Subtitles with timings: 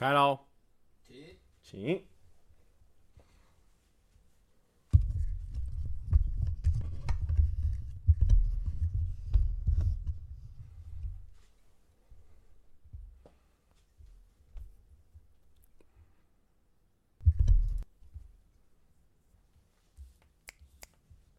[0.00, 0.46] 开喽，
[1.60, 2.02] 请。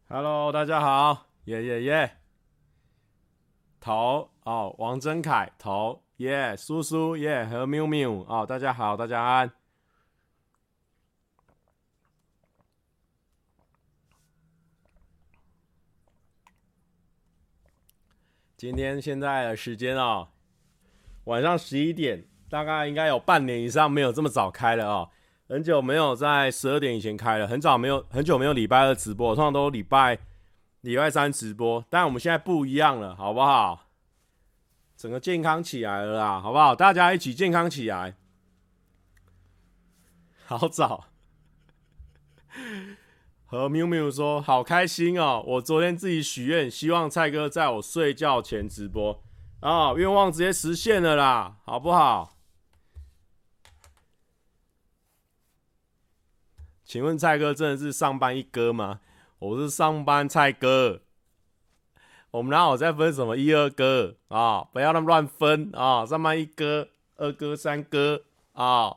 [0.06, 2.16] Hello，大家好，耶耶耶！
[3.80, 9.50] 头哦，王真凯头耶，苏苏耶和喵喵哦，大家好，大家安。
[18.56, 20.28] 今天现在的时间哦，
[21.24, 25.10] 晚上十一点，大概应该有半年以上没有这么早开了哦。
[25.48, 30.16] 很久没有在十二点以前开了，很早没有很久没有礼拜二直播，通常都礼拜
[30.82, 31.84] 礼拜三直播。
[31.90, 33.88] 但我们现在不一样了，好不好？
[35.02, 36.76] 整个健康起来了啦，好不好？
[36.76, 38.14] 大家一起健康起来。
[40.44, 41.08] 好早，
[43.44, 45.42] 和喵喵说好开心哦！
[45.44, 49.20] 我昨天自己许愿，希望蔡哥在我睡觉前直播
[49.58, 52.38] 啊，愿望直接实现了啦，好不好？
[56.84, 59.00] 请问蔡哥真的是上班一哥吗？
[59.40, 61.02] 我是上班蔡哥，
[62.32, 64.64] 我们哪有在分什么一二哥啊？
[64.72, 66.04] 不要那么乱分啊！
[66.06, 68.96] 上班一哥、二哥、三哥啊！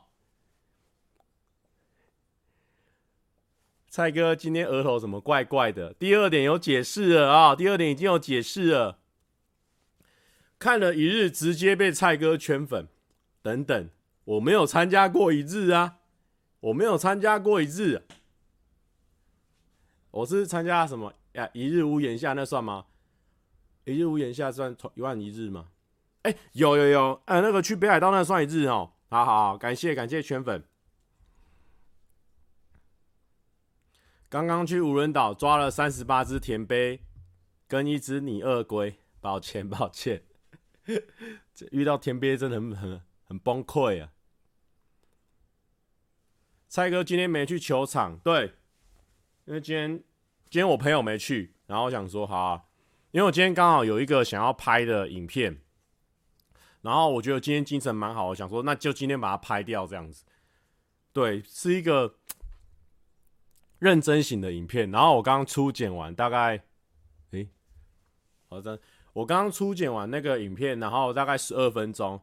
[3.90, 5.92] 蔡哥今天额头怎么怪怪的？
[5.94, 7.54] 第二点有解释了啊！
[7.54, 8.98] 第二点已经有解释了，
[10.58, 12.88] 看了一日直接被蔡哥圈粉，
[13.42, 13.90] 等等，
[14.24, 15.98] 我没有参加过一日啊。
[16.60, 18.02] 我没有参加过一日，
[20.10, 21.50] 我是参加什么呀？
[21.52, 22.86] 一日屋檐下那算吗？
[23.86, 25.68] 一日屋檐下算一万一日吗？
[26.22, 28.92] 哎，有有有，呃，那个去北海道那算一日哦。
[29.08, 30.64] 好好，感谢感谢圈粉。
[34.28, 37.00] 刚刚去无人岛抓了三十八只田鳖
[37.68, 40.24] 跟一只拟鳄龟，抱歉抱歉，
[41.54, 44.10] 这遇到田鳖真的很很很崩溃啊。
[46.66, 48.52] 蔡哥今天没去球场，对，
[49.44, 49.96] 因为今天
[50.50, 52.64] 今天我朋友没去，然后我想说好啊，
[53.16, 55.58] 因为我今天刚好有一个想要拍的影片，
[56.82, 60.26] 然后我觉得今天精神蛮好，我想说那就今天把它拍掉这样子，
[61.14, 62.16] 对，是一个
[63.78, 66.62] 认真型的影片，然后我刚刚初剪完，大概，
[67.30, 67.48] 诶，
[68.50, 68.78] 好的，
[69.14, 72.20] 我刚刚初剪完那个影片，然后大概十二分钟。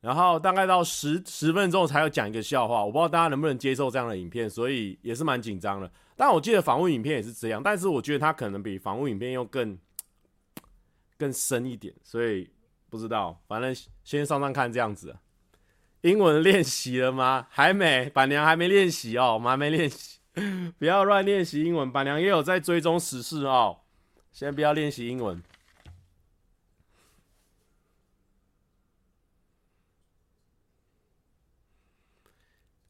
[0.00, 5.90] 然后大概到十十分钟才有讲一个笑话，我不知道大家能不能接受这样的影片，所以也是蛮紧张的。
[6.14, 9.76] 但我记得访问影片也是这样，但是我觉得它可能比访问影片又更
[11.18, 12.50] 更深一点，所以
[12.88, 15.16] 不知道，反正先上上看这样子。
[16.02, 17.46] 英文练习了吗？
[17.50, 20.20] 还没，板娘还没练习哦，我们还没练习，
[20.78, 21.90] 不要乱练习英文。
[21.90, 23.80] 板娘也有在追踪时事哦，
[24.30, 25.42] 先不要练习英文。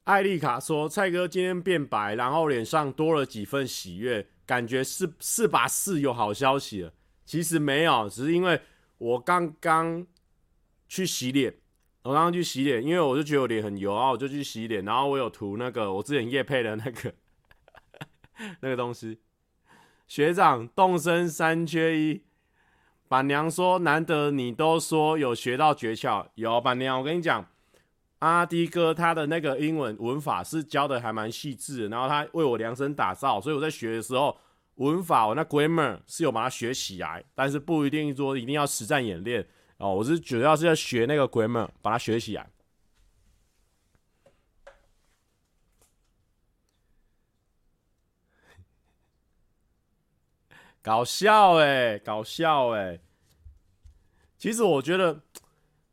[0.04, 5.66] 艾丽卡说：“蔡哥今天变白，然后脸上多了几分喜悦，感觉是是把？
[5.66, 6.92] 是有好消息了。
[7.26, 8.58] 其实没有，只是因为
[8.96, 10.06] 我刚刚
[10.88, 11.52] 去洗脸，
[12.02, 17.14] 我刚刚去洗脸，因为我就觉得我脸很油，然后我就去洗脸，然后我有涂那个我之前夜配的那个
[18.62, 19.18] 那个东西。
[20.06, 22.22] 学长，动身三缺一，
[23.08, 27.46] 板娘说难得你都说有学到诀窍，有板娘，我跟你讲。”
[28.20, 34.34] 阿迪哥他的那个英文文法是教的还蛮细致的，然后他为我量身打造，所以我在学的时候
[34.76, 39.46] 文法我那 grammar 是有把它学起来，但是不一定说一定要实战演练
[39.78, 42.48] 哦，我是主要是要学那个 grammar 把它学起来。
[50.82, 53.00] 搞笑哎，搞笑哎，
[54.38, 55.20] 其实我觉得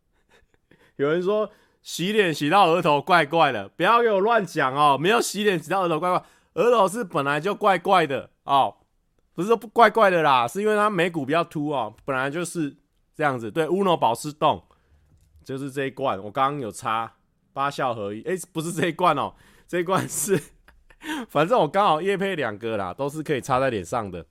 [0.97, 1.51] 有人说。
[1.85, 4.97] 洗脸洗到额头怪怪的，不要给我乱讲哦！
[4.97, 8.77] 没有洗脸洗到额头怪怪，额头是本来就怪怪的哦，
[9.33, 12.75] 不是说不怪怪的啦，是因为它眉骨比较凸哦，本来就是
[13.15, 13.51] 这样子。
[13.51, 14.63] 对，Uno 保湿冻
[15.43, 17.15] 就是这一罐，我刚刚有擦
[17.53, 19.35] 八效合一，诶、不是这一罐哦，
[19.67, 20.41] 这一罐是，
[21.29, 24.25] 反正我刚好业配两个啦，都是可以擦在脸上的。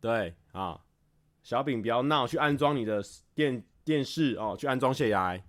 [0.00, 0.80] 对啊。
[1.40, 3.02] 小饼不要闹，去安装你的
[3.34, 5.47] 电电视哦，去安装下来。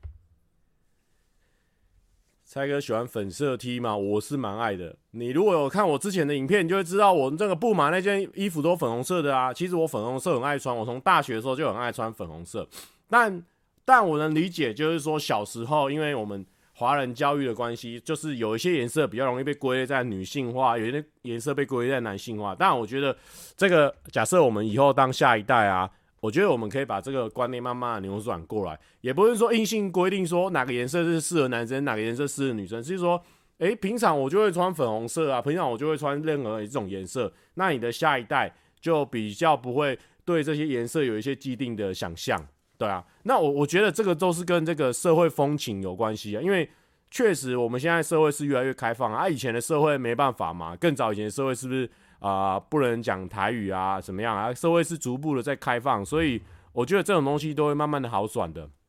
[2.51, 3.95] 蔡哥喜欢粉色 T 吗？
[3.95, 4.95] 我是蛮爱的。
[5.11, 9.53] 你如果有看我之前的影片，你就会知道我这个布马那件衣服都粉红色的啊。
[9.53, 12.67] 其实我粉红色很爱穿，我从大学的时候就很爱穿粉红色。
[13.07, 13.45] 但
[13.85, 16.43] 但我能理解，就是说小时候，因为我们
[16.73, 22.55] 华人教育的关系，就是有一些颜色比较容易被归类在女性化，有一些颜色被归类在男性化。
[22.57, 23.15] 但我觉得
[23.55, 25.87] 这个假设我们以后当下一代啊，
[26.21, 33.21] 我觉得我们可以把这个观念慢慢的扭转过来，也不是说硬性规定说哪个颜色是适合男生，哪个颜色适合女生，是说。
[33.59, 37.29] 诶，平常我就会穿粉红色啊，平常我就会穿任何一种颜色。
[37.55, 42.41] 那你的下一代就比较不会对这些颜色有一些既定的想象，
[42.77, 43.05] 对啊。
[43.23, 46.69] 那我我觉得这个都是跟这个社会风情有关系啊，因为
[47.11, 51.89] 确实我们现在社会是越来越开放啊，以前的社会没办法嘛，更早以前的社会是不是
[52.19, 54.53] 啊、不能讲台语啊，怎么样啊？
[54.53, 56.41] 社会是逐步的在开放，所以
[56.73, 58.69] 我觉得这种东西都会慢慢的好转的。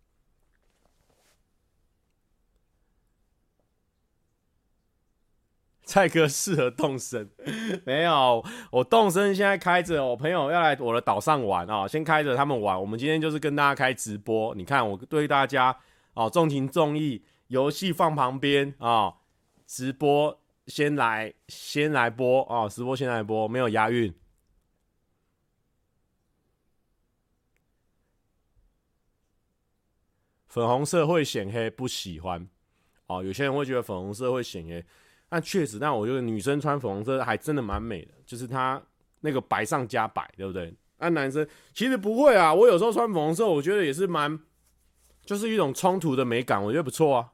[5.83, 7.29] 蔡哥适合动身，
[7.85, 12.81] 没有，我动身现在开着，我朋友要来我的岛上玩啊，先开着他们玩。
[12.81, 15.77] 我们今天就是跟大家开直播，你看我对大家
[16.15, 19.15] 哦重情重义，游戏放旁边啊，
[19.67, 20.39] 直播
[20.71, 24.15] 先来先来播啊，直播先来播，没有押韵。
[30.47, 32.49] 粉红色会显黑，不喜欢
[33.09, 33.23] 哦。
[33.23, 34.85] 有些人会觉得粉红色会显黑。
[35.29, 38.81] 但确实，但我觉得女生穿粉红色还真的蛮美的，就是她
[39.21, 40.73] 那个白上加白，对不对？
[40.99, 44.39] 那男生其实不会啊，我有时候穿粉红色，我觉得也是蛮，
[45.25, 47.33] 就是一种冲突的美感，我觉得不错啊。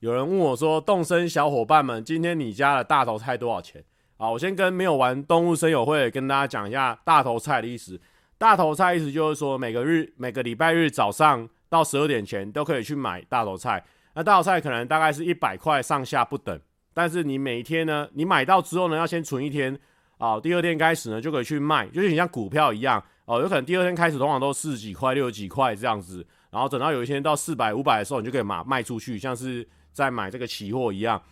[0.00, 3.84] 有人问我说：“动森小伙伴们，今天你家的大头菜多少钱？”
[4.18, 8.00] 啊，我先跟没有玩动物森友会跟大家讲一下大头菜的意思。
[8.36, 11.48] 大头菜意思就是说，每个日每个礼拜日早上。
[11.70, 13.80] 到十二点前都可以去买大头菜，
[14.14, 16.60] 那大头菜可能大概是一百块上下不等，
[16.92, 19.78] 但是你每一天呢，你买到之后呢，要先存一天，
[20.18, 29.64] 啊、第二天开始呢就可以去卖，就是你像股票一样，哦，有可能第二天开始通常都四十几块、六十几块这样子，然后等到有一天到四百、五百的时候，你就可以马卖出去，像是
[30.00, 31.22] 在买这个期货一样，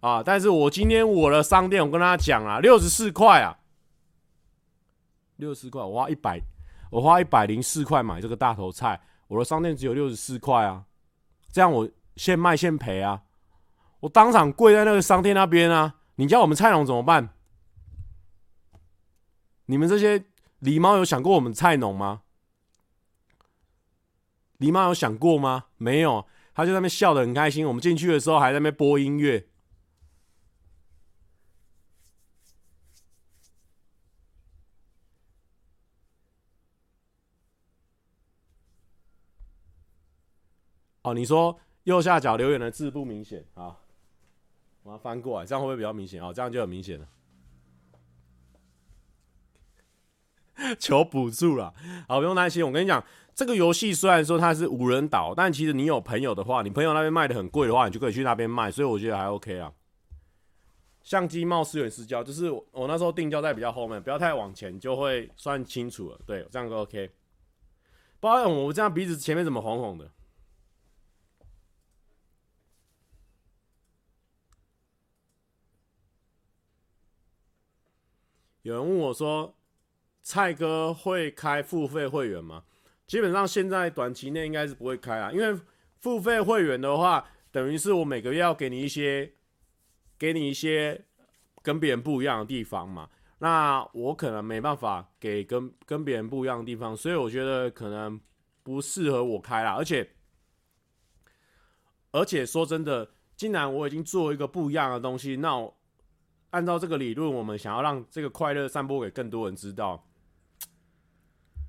[0.00, 3.56] 啊，但是我今天我的商店，我跟大家讲啊，六十四块啊，
[5.36, 6.40] 六十四块，我花一百，
[6.90, 9.00] 我花一百零四块买这个大头菜。
[9.28, 10.84] 我的商店只有六十四块啊，
[11.52, 13.22] 这样我现卖现赔啊！
[14.00, 15.96] 我当场跪在那个商店那边啊！
[16.16, 17.28] 你叫我们菜农怎么办？
[19.66, 20.24] 你们这些
[20.62, 22.22] 狸猫有想过我们菜农吗？
[24.58, 25.64] 狸猫有想过吗？
[25.76, 27.68] 没有，他就在那边笑得很开心。
[27.68, 29.46] 我们进去的时候还在那边播音乐。
[41.02, 43.76] 哦，你说右下角留言的字不明显啊？
[44.82, 46.22] 我要翻过来，这样会不会比较明显？
[46.22, 47.06] 哦，这样就很明显了。
[50.80, 51.74] 求补助了，
[52.08, 52.64] 好，不用担心。
[52.64, 53.04] 我跟你讲，
[53.36, 59.70] 这个游戏虽然说它是无人岛，但其实你有朋友的话，你朋友那边卖的很贵的话，你就可以去那边卖，所以我觉得还 OK 啊。
[61.02, 66.18] 相机貌似有点失焦，就是我，那时候定焦在比较后面，不要太往前，就会算清楚了。
[66.26, 67.10] 对，这样就 OK。
[68.20, 70.10] 不然我这样鼻子前面怎么红红的？
[78.62, 79.54] 有人问我说
[80.24, 82.64] ：“蔡哥会开付费会员吗？”
[83.06, 85.58] 基本上现在短期内应该是不会开啊，因为
[86.00, 89.32] 付费会员的话，等于是我每个月要给你一些，
[90.18, 91.04] 给你一些
[91.62, 93.08] 跟别人不一样的地方嘛。
[93.38, 98.20] 那我可能没办法给跟跟别人不一样的地方，所以我觉得可能
[98.62, 99.74] 不适合我开啦。
[99.74, 100.10] 而且，
[102.12, 105.72] 而且说真的，既然我已经做一个不一样的东西，那。
[106.50, 110.06] 按照这个理论，我们想要让这个快乐散播给更多人知道，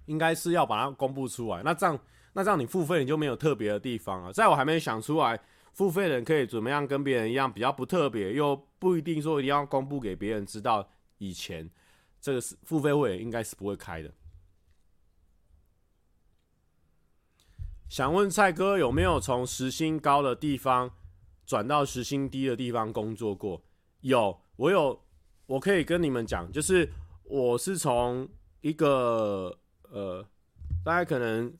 [0.08, 1.64] 应该是要把它公布出来。
[1.64, 1.98] 那这样，
[2.34, 4.34] 那这样你付费你就没有特别的地方了。
[4.34, 5.40] 在我还没想出来
[5.72, 11.70] 付费的人可以怎么样跟别人一样比较不特别，又不一定说一定要公布给别人知道以前，
[12.20, 14.12] 这个是付费会员应该是不会开的。
[17.88, 20.92] 想问蔡哥有没有从时薪高的地方
[21.46, 23.62] 转到时薪低的地方工作过？
[24.02, 24.42] 有。
[24.58, 25.00] 我有，
[25.46, 26.92] 我可以跟你们讲，就是
[27.26, 28.28] 我是从
[28.62, 29.56] 一个
[29.92, 30.26] 呃，
[30.84, 31.54] 大概可能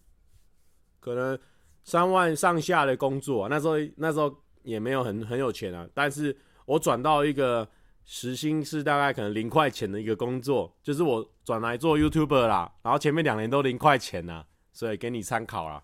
[1.00, 1.38] 可能
[1.84, 7.68] 三万上下的工作，那时候那时候也没有很很有钱啊，但是我转到一个
[8.06, 15.84] 时薪是大概可能零块钱的一个工作，就是我转来做 YouTuber 啦，然后前面两年都零块钱呐，所以给你参考啦，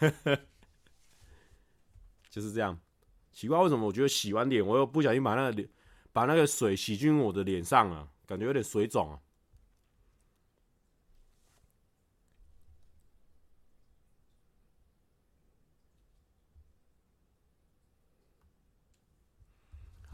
[2.30, 2.78] 就是这样。
[3.32, 3.86] 奇怪为什么？
[3.86, 5.68] 我觉得洗完脸我又不小心把那个。
[6.12, 9.20] 把那个水洗进我的脸上啊，感觉有点水肿啊。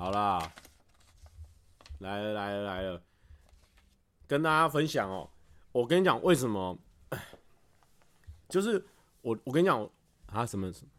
[0.02, 0.52] 好啦，
[2.00, 3.00] 来了来了来了，
[4.26, 5.30] 跟大家分享哦。
[5.70, 6.76] 我跟你讲，为什么？
[8.48, 8.84] 就是
[9.20, 9.88] 我我跟你讲
[10.26, 10.90] 啊，什么什么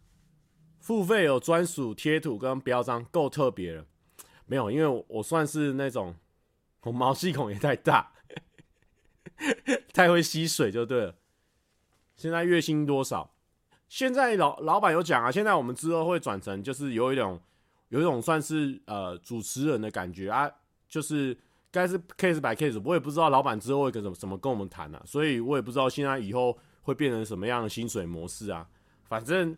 [0.79, 3.85] 付费有专属贴图跟标章，够特别了。
[4.45, 6.15] 没有，因为我，我算是那种
[6.83, 8.13] 我毛细孔也太大，
[9.93, 11.15] 太会吸水就对了。
[12.15, 13.35] 现在月薪多少？
[13.89, 17.41] 现在老老板有讲啊，现在我们之后会转成就是有一种
[17.93, 20.49] 有一种算是呃主持人的感觉啊，
[20.89, 21.37] 就是
[21.71, 28.67] 该是 case by case，我也不知道老板之后会跟怎么怎么跟我们谈啊，所以我也不知道现在以后会变成什么样的薪水模式啊，
[29.03, 29.55] 反正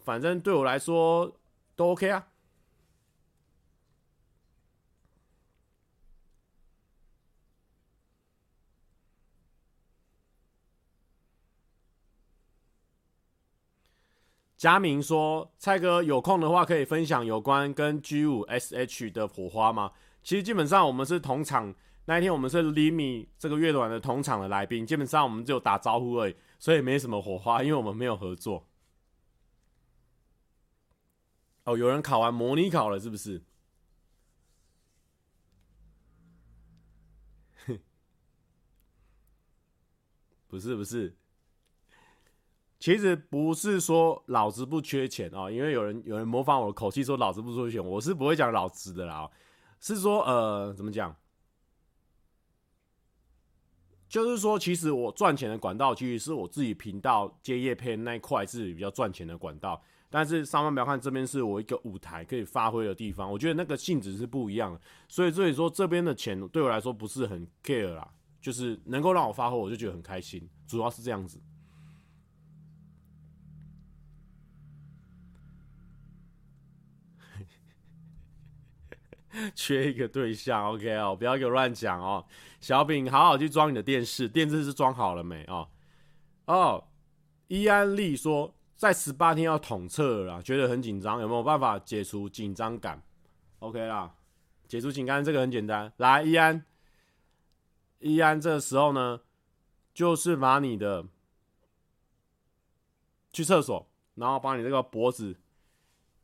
[0.00, 1.32] 反正对我来说
[1.76, 2.26] 都 OK 啊。
[14.58, 19.92] 佳明说：“蔡哥有空的话，可以分享有关跟 G5SH 的火花吗？
[20.24, 21.72] 其实基本上我们是同场，
[22.06, 28.66] 那一天我们是 Limi 这个乐团的同场的来宾，基本上我们只有打招呼而已，所以没什么火花，因为我们没有合作。
[31.62, 33.40] 哦，有人考完模拟考了，是 不是？
[40.48, 41.14] 不是，不是。”
[42.78, 49.28] 其实不是说老子不缺钱啊，因为有人有人模仿我的口气说老子不缺钱，我是不会讲老子的啦。
[49.80, 51.14] 是说呃，怎么讲？
[54.08, 64.80] 就是说，其实我赚钱的管道其实是我自己频道接叶片那一块是比较赚钱的管道，但是上方不要看这边是我一个舞台可以发挥的地方，我觉得那个性质是不一样的。
[65.08, 68.08] 所以所以说这边的钱对我来说不是很 care 啦，
[68.40, 71.38] 就是能够让我发挥，我就觉得很开心，主要是这样子。
[79.54, 82.24] 缺一个对象，OK 哦，不要给我乱讲哦。
[82.60, 85.68] 小饼，好好去装你的电视，电视是装好了没哦？
[86.46, 86.88] 哦，
[87.46, 93.02] 伊安利说在十八天要统测了，觉得很紧张，有没有办法解除紧张感
[93.58, 94.14] ？OK 啦，
[94.66, 96.64] 解除紧张这个很简单，来，伊安，
[97.98, 99.20] 伊安，这个时候呢，
[99.92, 101.06] 就是把你的
[103.32, 105.36] 去厕所，然后把你这个脖子。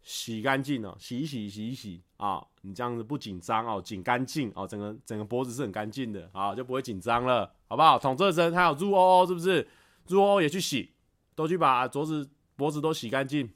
[0.06, 7.98] 洗干净了，洗一洗，洗一洗啊、你这样子不紧张哦，紧干净哦，整个整个脖子是很干净的啊，就不会紧张了，好不好？
[7.98, 9.68] 统测针还有入哦哦，是不是？
[10.06, 10.94] 入哦也去洗，
[11.34, 13.52] 都去把脖子脖子都洗干净。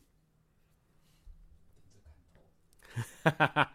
[3.25, 3.73] 哈哈哈！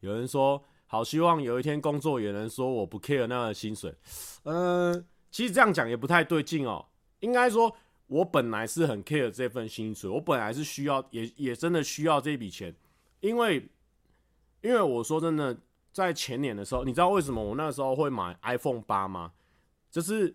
[0.00, 3.94] 有人说，好希望有一天工作也能说我不 care 那个薪水。
[4.44, 6.86] 嗯、其实这样讲也不太对劲哦，
[7.18, 7.76] 应该说。
[8.10, 12.74] 我本来是很 care 这份薪水，我本来是需要，也也真的需要这笔钱，
[13.20, 13.68] 因为，
[14.62, 15.56] 因为我说真的，
[15.92, 19.30] 在前年的时候，你知道为什么我那时候会买 iPhone 八吗？
[19.92, 20.26] 就是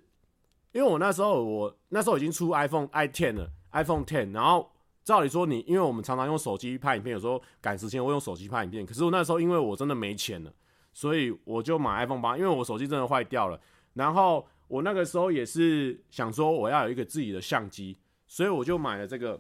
[0.72, 4.72] 因为我那时候我那时候已经出 iPhone i ten 了，iPhone ten，然后
[5.03, 10.53] 照理说你，因为我们常常用手机拍影片，有时候赶时间我用手机拍影片，可是我那时候因为我真的没钱了，
[10.94, 13.60] 所以我就买 iPhone 八，因为我手机真的坏掉了，
[13.96, 14.48] 然后。
[14.67, 17.95] 我那个时候也是想说，我要有一个自己的相机，
[18.25, 19.39] 所以我就买了这个，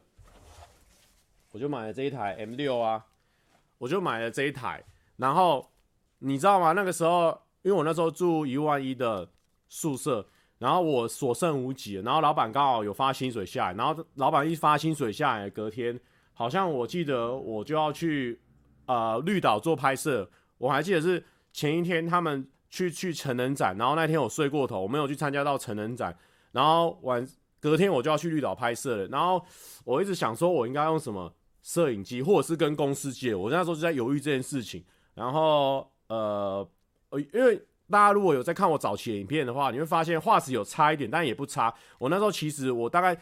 [1.51, 3.03] 我就买了这一台 M 六啊，
[3.79, 4.83] 我就买了这一台。
[5.17, 5.67] 然后
[6.19, 6.73] 你知道吗？
[6.73, 7.29] 那个时候，
[7.63, 9.27] 因为我那时候住一万一的
[9.67, 10.27] 宿舍，
[10.59, 15.99] 然后我所剩无几，然后老板刚好有发薪水下来，然后老板一发薪水下来，隔天
[16.33, 18.39] 好像我记得我就要去
[18.85, 20.29] 呃绿岛做拍摄，
[20.59, 22.47] 我还记得是前一天他们。
[22.75, 26.13] 去去成人展，然后那天我睡过头，我没有去参加到成人展，
[26.51, 27.25] 然后晚
[27.61, 29.41] 隔天我就要去绿岛拍摄了，然后
[29.85, 36.67] 我一直想说，我应该用什么摄影机，或者是跟公司借，我那时候就在犹豫这件事情，然后呃，
[37.33, 37.55] 因为
[37.89, 41.73] 大家如果有在看我早期的影片的话，你会发现画质有差一点，但也不差。
[41.97, 43.17] 我那时候其实我大概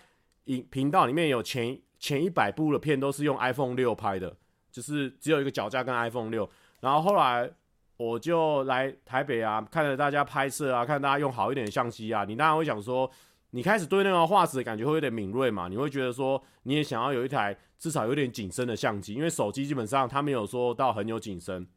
[0.45, 4.35] 影频道里面有前前一百部的片都是用 iPhone 六拍的，
[4.71, 7.51] 就是只有一个脚架跟 iPhone 六，然后后来。
[7.97, 13.09] 我就来台北啊，看着大家拍摄啊，看大家用好一点的相机啊，你当然会想说，
[13.51, 21.67] 你开始对那个画质感觉会有点敏锐嘛，你会觉得说，你也想要有一台至少有点景深的相机，因为手机基本上它没有说到很有景深。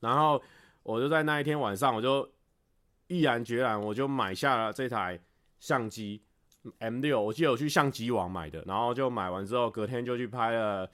[0.00, 0.40] 然后
[0.82, 2.30] 我就在那一天晚上，我就
[3.06, 5.18] 毅然决然，我就买下了这台
[5.58, 6.22] 相机
[6.78, 10.88] M6，我记得我去相机网买的，然后就买完之后，隔天就去拍了，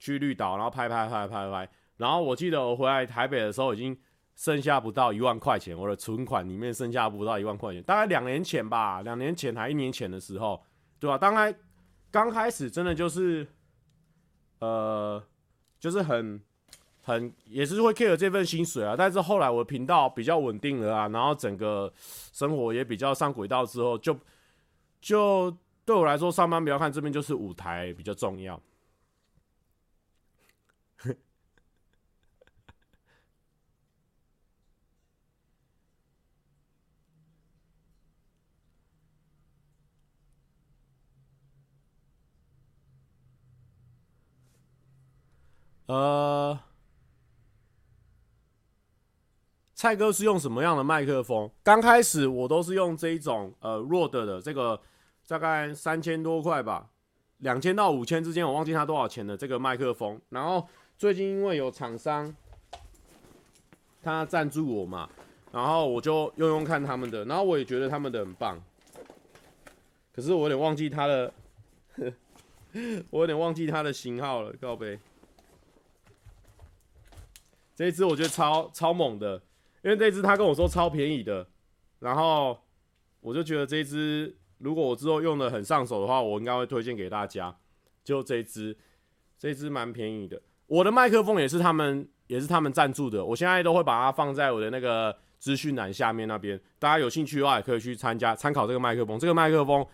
[0.00, 1.68] 去绿岛，然后拍拍拍拍拍。
[2.02, 3.96] 然后我记得我回来台北的时候，已经
[4.34, 10.60] 剩下不到一万块钱，我的存款里面剩下不到一万块钱，大概两年前吧，两年前还一年前的时候，
[10.98, 11.16] 对吧？
[11.16, 11.54] 当然
[12.10, 13.46] 刚开始真的就是，
[14.58, 15.22] 呃，
[15.78, 16.42] 就是很
[17.02, 18.96] 很也是会 care 这份薪水啊。
[18.98, 24.18] 但是后来我的频道比较稳定了啊，然后整个生活也比较上轨道之后，就
[25.00, 28.60] 就对我来说，上班不要看这边就是舞台比较重要。
[45.92, 46.58] 呃，
[49.74, 51.50] 蔡哥是用什么样的麦克风？
[51.62, 54.80] 刚开始我都是用这一种呃 r o d 的，这个
[55.28, 56.88] 大概三千多块吧，
[57.40, 60.18] 两千到五千之间，我忘记它多少钱的这个麦克风。
[60.30, 62.34] 然后最近因为有厂商
[64.02, 65.10] 他赞助我嘛，
[65.52, 68.58] 然后我就用用看他们的，然后我也觉得他们的很棒。
[70.14, 71.34] 可是我有点忘记它的，
[73.10, 74.98] 我有点忘记它的型号了，告别。
[77.74, 79.42] 这一支我觉得超超猛的，
[79.82, 81.48] 因为这一支他跟我说超便宜的，
[82.00, 82.58] 然后
[83.20, 87.56] 我就觉得这一支如果我之后用的很上手的话，我应该会推荐给大家。
[88.04, 88.76] 就这一支，
[89.38, 90.40] 这一支蛮便宜的。
[90.66, 99.18] 我的麦克风也是他们也是他们赞助的，我现在都会把它放在我的那个资讯栏下面那边，大家有兴趣的话也可以去参加参考这个麦克风。
[99.18, 99.86] 这个麦克风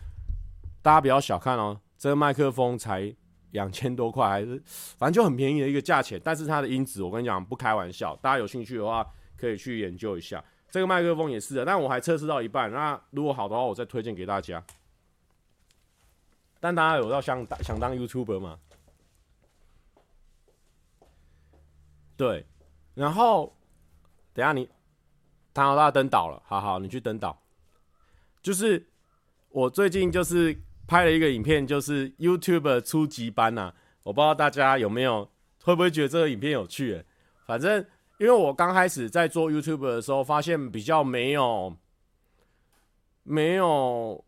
[0.82, 3.14] 大家不要小看哦，这个麦克风才。
[3.52, 4.62] 两千多块还是
[4.98, 10.44] 反正就很便宜的一个价钱，但是它的音质我跟你讲不开玩笑，大家有兴趣的话可以去研究一下。
[10.70, 14.62] 这个麦克风也是的，但我还测试到一半，那如果好的话我再推荐给大家。
[16.60, 18.58] 但大家有要想想当 YouTuber 吗？
[22.16, 22.44] 对，
[22.94, 23.56] 然后
[24.34, 24.68] 等下你，
[25.54, 27.40] 唐老大登岛了，好好你去登岛。
[28.42, 28.86] 就是
[29.48, 30.54] 我最近就是。
[30.88, 33.74] 拍了一个影片，就是 YouTube 初级班呐、啊。
[34.04, 35.30] 我不知道大家有没有，
[35.62, 37.04] 会不会觉得这个影片有趣、
[37.46, 37.84] 反正
[38.16, 41.76] 因为我刚开始在做 YouTube 的时候，发现比较没有，
[43.22, 44.24] 没有，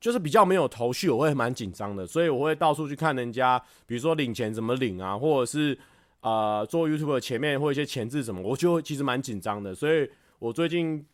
[0.00, 5.78] 就是比较没有头绪，我会蛮紧张的，所以我会到处去看人家，比如说领钱怎么领啊，或者是
[6.22, 9.74] 呃做 YouTube 前面或一些前置什么，我就其实蛮紧张的。
[9.74, 11.04] 所以我最近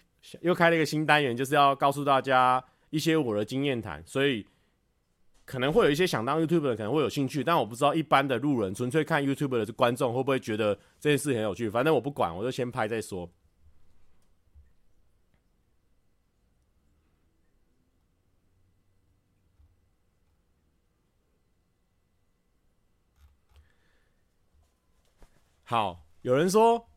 [0.43, 2.65] 又开了一个新单元，就是要告诉大家。
[2.91, 4.47] 一些我的经验谈，所以
[5.45, 11.69] 可能会有一些想当 YouTuber 的可能会有兴趣，但我不知道一般的路人，纯粹看 YouTuber 的观众会不会觉得这件事很有趣。
[11.71, 13.31] 反正我不管，我就先拍再说。
[25.65, 26.89] 好，有人说，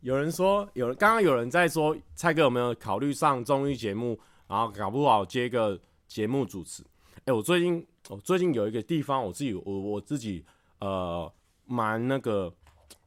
[0.00, 4.18] 有人说，有人刚刚有人在说，蔡哥有没有考虑上综艺节目？
[4.52, 6.84] 然后搞不好接个节目主持，
[7.24, 10.44] 哎，我最近我最近有一个地方，我自己我我自己
[10.78, 11.32] 呃
[11.64, 12.54] 蛮那个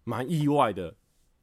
[0.05, 0.95] 蛮意外的，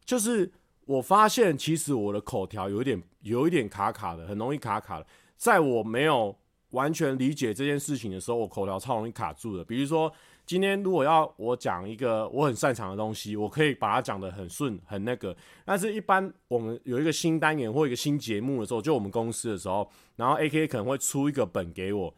[0.04, 0.50] 就是
[0.86, 5.06] 我发现其实我的口条有一点有一点卡卡的，很容易卡卡的。
[5.36, 6.36] 在我没有
[6.70, 9.64] 完全理解这件事情的时候，我口条超容易卡住的。
[9.64, 10.12] 比如说。
[10.44, 15.35] 今天如果要我讲一个我很擅长的东西，我可以把它讲得很顺很那个。
[15.64, 22.14] 但是，一般我们有一个新单元或一个新节目的时候，就我们公司的时候，然后 AK 可能会出一个本给我，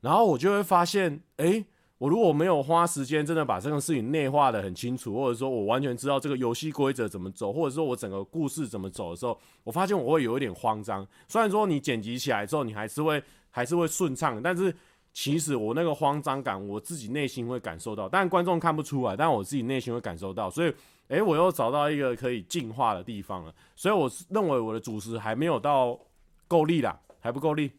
[0.00, 1.66] 然后我就会发现，诶，
[1.98, 11.06] 我如果没有花时间真的把这个事情内化的很清楚，或者说我完全知道这个游戏规则怎么走，或者说我整个故事怎么走的时候，我发现我会有一点慌张。
[11.28, 14.74] 虽然说你剪辑起来之后，你还是会还是会顺畅，但是。
[15.20, 20.48] 其实我那个慌张感，我自己内心会感受到，但观众看不出来，但我自己内心会感受到。
[20.48, 20.72] 所以，
[21.08, 23.52] 诶，我又找到一个可以进化的地方了。
[23.74, 25.98] 所以，我认为我的主持还没有到
[26.46, 27.72] 够力啦，还不够力。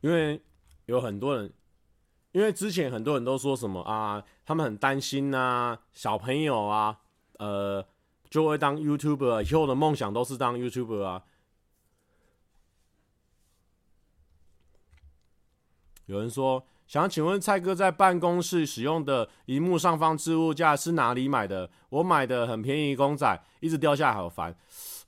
[0.00, 0.40] 因为
[0.86, 1.52] 有很多人。
[2.38, 6.96] 因为之前很多人都说什么啊，他们很担心呐，小朋友啊，
[7.38, 7.84] 呃，
[8.30, 11.24] 就会当 YouTuber，以后的梦想都是当 YouTuber 啊。
[16.06, 21.68] 有人说，想请问蔡哥在办公室使用的荧幕上方置物架是哪里买的？
[21.88, 24.56] 我买的很便宜，公仔一直掉下来，好烦。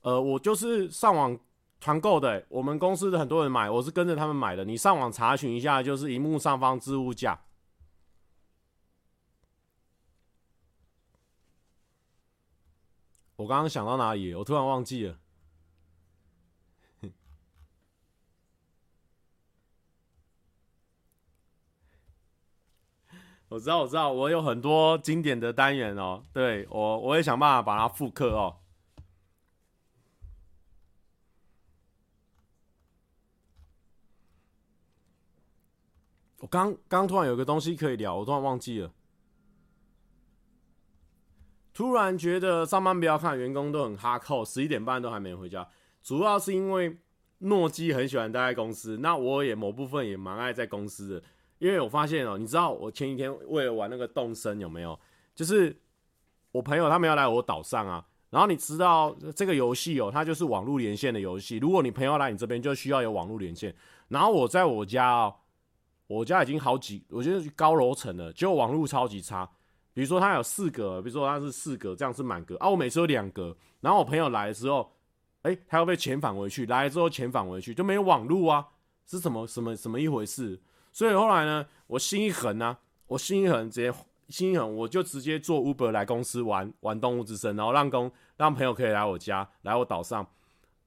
[0.03, 1.39] 呃，我就是上网。
[1.81, 4.65] 团购的、我们公司的很多人买，我是跟着他们买的。
[4.67, 7.41] 你上网查询一下，就是萤幕上方置物架。
[13.37, 14.35] 我刚刚想到哪里？
[14.35, 15.19] 我突然忘记了。
[23.49, 26.23] 我知道，我知道，我有很多经典的单元哦。
[26.35, 28.60] 对我，我也想办法把它复刻哦。
[36.51, 38.93] 刚刚突然有个东西可以聊，我突然忘记了。
[41.73, 45.67] 突然觉得上班不要看员工都很哈扣，十一点半都还没回家，
[46.03, 46.99] 主要是因为
[47.39, 51.23] 诺基很喜欢待在公司，那我也某部分也蛮爱在公司的。
[51.59, 54.99] 因为我发现哦，你知道我前几天为了玩那个动森有没有？
[55.35, 55.75] 就是
[56.53, 61.59] 我朋友他们要来我岛上啊，然后你知道这个游戏哦，它就是网络连线的游戏。
[61.59, 63.75] 如果你朋友来你这边，就需要有网络连线。
[64.09, 65.35] 然后我在我家哦，
[66.11, 69.49] 我家已经好几，我觉得高楼层了，结果网络超级差。
[69.93, 72.69] 比如说它有四格，比如说它是四格，这样是满格啊。
[72.69, 74.91] 我每次有两格，然后我朋友来的时候，
[75.43, 78.67] 哎，他要被遣返回去，来了之后遣返回去就没有网络啊，
[79.07, 80.61] 是什么什么什么一回事？
[80.91, 83.97] 所以后来呢，我心一横啊，我心一横，直接
[84.29, 90.27] 心一横，我就直接坐 Uber 来公司玩玩动物之森，然后让公让朋友可以来我家，来我岛上。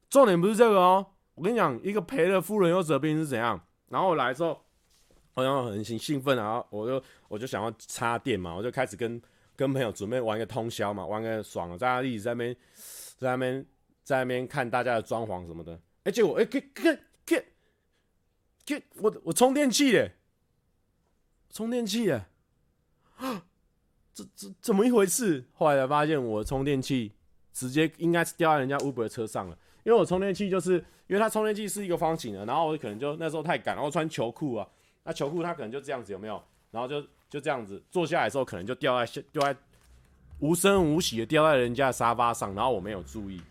[0.09, 1.05] 重点不是这个哦，
[1.35, 3.61] 我跟你讲，一个赔了夫人又折兵是怎样？
[3.87, 4.61] 然后我来之后，
[5.33, 9.21] 好像很兴兴奋，然后我就我就想要插电嘛，我就开始跟
[9.55, 12.55] 跟朋友准备玩个通宵嘛，玩个爽了，大家一直在那边
[13.17, 13.65] 在那边
[14.03, 15.79] 在那边看大家的装潢什么的。
[16.03, 17.43] 哎，结果哎，看看看。
[18.65, 20.13] 就我我充电器耶，
[21.49, 22.25] 充电器耶，
[23.17, 23.43] 啊，
[24.13, 25.43] 这这怎么一回事？
[25.51, 27.11] 后来才发现我的充电器
[27.51, 30.75] 直接应该是掉在人家 Uber 的车上了，因为我充电器就是
[31.07, 34.65] 因为它充电器是一个方形的，然后我可能就那时候太赶，然后穿球裤啊，
[35.03, 36.41] 那球裤它可能就这样子有没有？
[36.71, 39.55] 然后就就这样子坐下来的时候可能就掉在掉在
[40.39, 43.41] 无声无息的掉在人家的沙发上，然后我没有注意。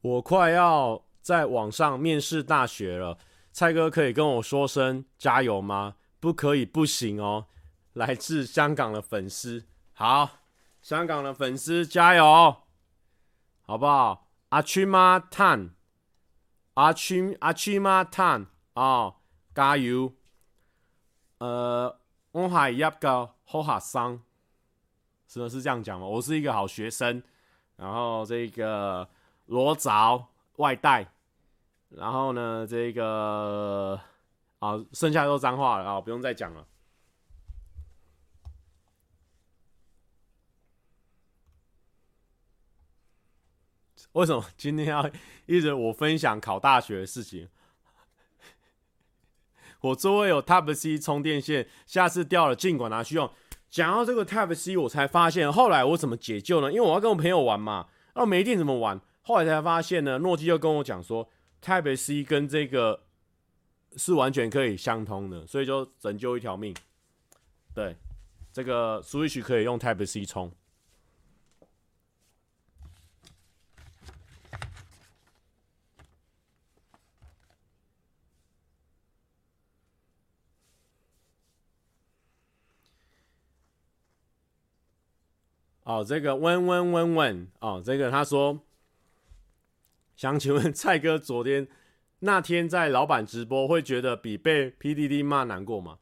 [0.00, 3.16] 我快要在网上面试大学了，
[3.52, 5.94] 蔡哥可以跟我说声加油吗？
[6.18, 7.46] 不可以，不行哦。
[7.92, 10.41] 来自香港的粉丝，好，
[10.82, 12.56] 香港的粉丝加油，
[13.62, 14.28] 好不好？
[14.50, 15.70] 阿区妈叹，
[16.74, 19.14] 阿区阿区妈叹啊，
[19.54, 20.12] 加油。
[21.38, 21.98] 呃，
[22.32, 24.20] 我系一个好学生，
[25.26, 26.06] 是是这样讲吗？
[26.06, 27.22] 我是一个好学生，
[27.76, 29.08] 然后这个。
[29.46, 31.12] 裸找外带，
[31.88, 34.00] 然后呢，这个
[34.60, 36.64] 啊，剩下都脏话了啊，不用再讲了。
[44.14, 45.10] 为什么今天要
[45.46, 47.48] 一直我分享考大学的事情？
[49.80, 53.30] 我周围有 Type C 充电线，下次掉了尽管拿去用。
[53.70, 56.70] 讲到这个 Type C，我才发现后来我怎么解救呢？
[56.70, 59.00] 因为我要跟我朋友玩嘛，那没电怎么玩？
[59.22, 61.26] 后来才发现呢，诺基就跟我讲说
[61.62, 63.04] ，Type C 跟这个
[63.96, 66.76] 是完全可以相通的，所以就拯救一条命。
[67.74, 67.96] 对，
[68.52, 70.52] 这个 Switch 可以用 Type C 充。
[85.84, 88.60] 哦，这个问问问问，哦，这个他说。
[90.14, 91.66] 想请问蔡哥，昨天
[92.20, 95.98] 那天在老板直播，会觉得比被 PDD 骂难过吗？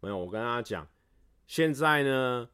[0.00, 0.86] 没有，我跟他讲，
[1.46, 2.48] 现在呢，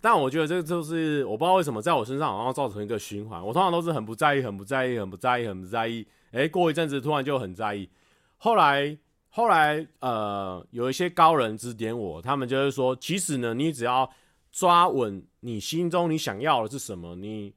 [0.00, 3.40] 但我觉得这个就是我不知道为什么在我身上好像造成一个循环。
[3.42, 6.06] 我通常都是很不在意，很不在意，很不在意，很不在意。
[6.32, 7.88] 哎，过一阵子突然就很在意。
[8.36, 8.98] 后来，
[9.30, 14.10] 后来，呃，有一些高人指点我，他们就是说，其实呢，你只要
[14.50, 17.54] 抓稳你心中你想要的是什么，你。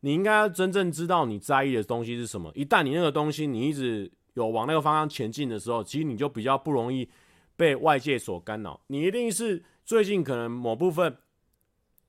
[0.00, 2.52] 你应该要真正知道你在意的东西是什么。
[2.54, 7.08] 一旦你那个东西你一直有往那个方向前进的时候，其实你就比较不容易
[7.56, 8.78] 被外界所干扰。
[8.88, 11.16] 你一定是最近可能某部分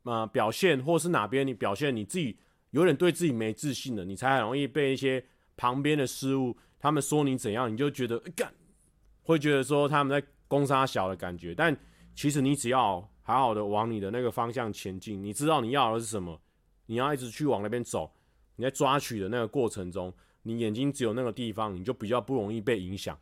[0.03, 2.37] 呃表现，或是哪边你表现你自己
[2.71, 5.23] 有点对自己没自信的，你才很容易被一些
[5.55, 8.53] 旁边的事物他们说你怎样，你就觉得干，
[9.23, 11.55] 会觉得说他们在攻杀小的感觉。
[11.55, 11.73] 但
[12.13, 16.39] 其实你只要好好的往你的那个方向前进，你知道你要的是什么。
[16.85, 18.11] 你要一直去往那边走，
[18.57, 23.17] 你在抓取的那个过程中，你眼睛只有那个地方，你就比较不容易被影响。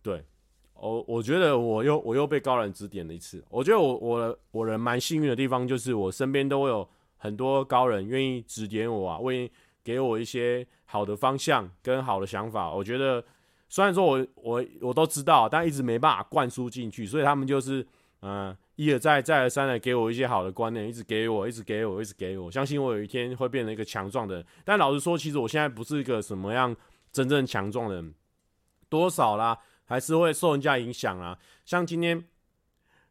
[0.00, 0.24] 对，
[0.72, 3.44] 我我觉得我又我又被高人指点了一次。
[3.50, 9.52] 我觉得我我我人蛮幸运的地方，就是我身边都会有很多高人愿意指点我啊，为
[9.84, 12.72] 给我一些好的方向跟好的想法。
[12.72, 13.22] 我觉得
[13.68, 17.86] 虽然说我我我都知道，但一直没办法灌输进去，所以他们就是
[18.22, 18.56] 嗯。
[18.80, 24.46] 一而再再而三的给我一些好的观念，一直给我，一直给我，一直给我，相信我有一天会变成一个强壮的人。
[24.64, 26.74] 但老实说，其实我现在不是一个什么样
[27.12, 28.14] 真正强壮的人，
[28.88, 31.36] 多少啦，还是会受人家影响啊。
[31.66, 32.24] 像今天，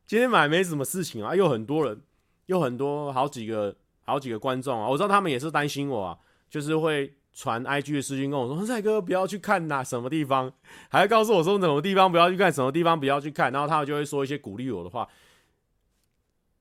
[0.08, 2.01] 今天买没什么事情啊，又很多人，
[2.47, 6.17] 又很多好几个好几个观众啊，我知道他们也是担心我啊，
[6.49, 10.51] 就是会传 IG 的私讯跟我说，帅哥不要去看呐，什么地方，
[10.89, 15.08] 还告诉我说什么地方不要去看，什么地方不要去看，然后他们就会说一些鼓励我的话。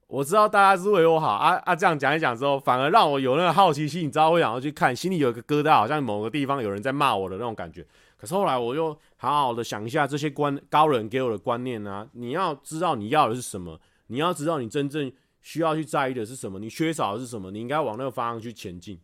[0.09, 1.77] 我知道大家是为我好啊啊！
[1.77, 7.87] 这样讲一讲之后，反而让我有那个好奇心，你知道，会想要去看，心里有一个疙瘩，好像某个地方有人在骂我的那种感觉。
[8.17, 18.99] 可是后来我又好好的想一下这些观高人给我的观念啊，你要知道你要的是什么，你要知道你真正需要去在意的是什么，你缺少的是什么，你应该往那个方向去前进。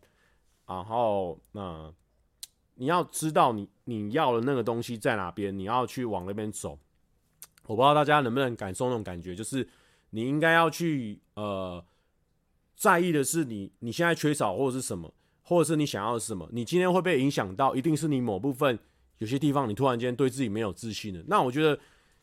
[0.66, 1.92] 然后那
[2.76, 6.78] 你要知道你你要的那个东西在哪边，你要去往那边走。
[7.66, 9.68] 我不知道大家能不能感受那种感觉，就是。
[10.14, 11.84] 你应该要去呃
[12.76, 16.48] 在意的是你你现在缺少或者是什么，或者是你想要什么？
[16.52, 18.78] 你今天会被影响到，一定是你某部分
[19.18, 21.24] 有些地方你突然间对自己没有自信了。
[21.26, 21.76] 那我觉得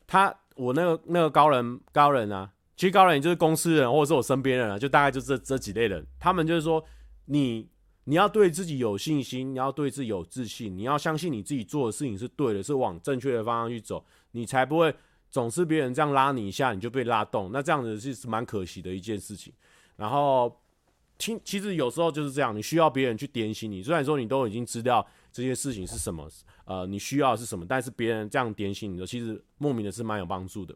[0.08, 6.06] 他我那个那个高人高人啊，其实高人也就是公司人或者是我身边人啊，就大概就这这几类人。
[6.18, 6.82] 他们就是说
[7.26, 7.68] 你
[8.06, 14.96] 你要对自己有信心，你要对自己有自信，你要相信你自己做的事情是对的，是往正确的方向去走，你才不会。
[15.32, 19.54] 总是别人这样拉你一下，你就被拉动，那这样子是是蛮可惜的一件事情。
[19.96, 20.62] 然后
[21.18, 23.82] 听，其实有时候就是这样，你需要别人去点醒你。
[23.82, 26.30] 虽然说你都已经知道这些事情是什么，
[26.66, 30.76] 呃，你需要是什么，但是别人这样点醒你的，其实莫名的是蛮有帮助的。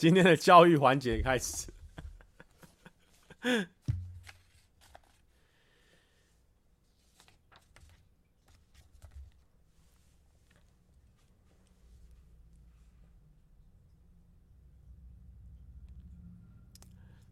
[0.00, 1.66] 今天的教育环节开始。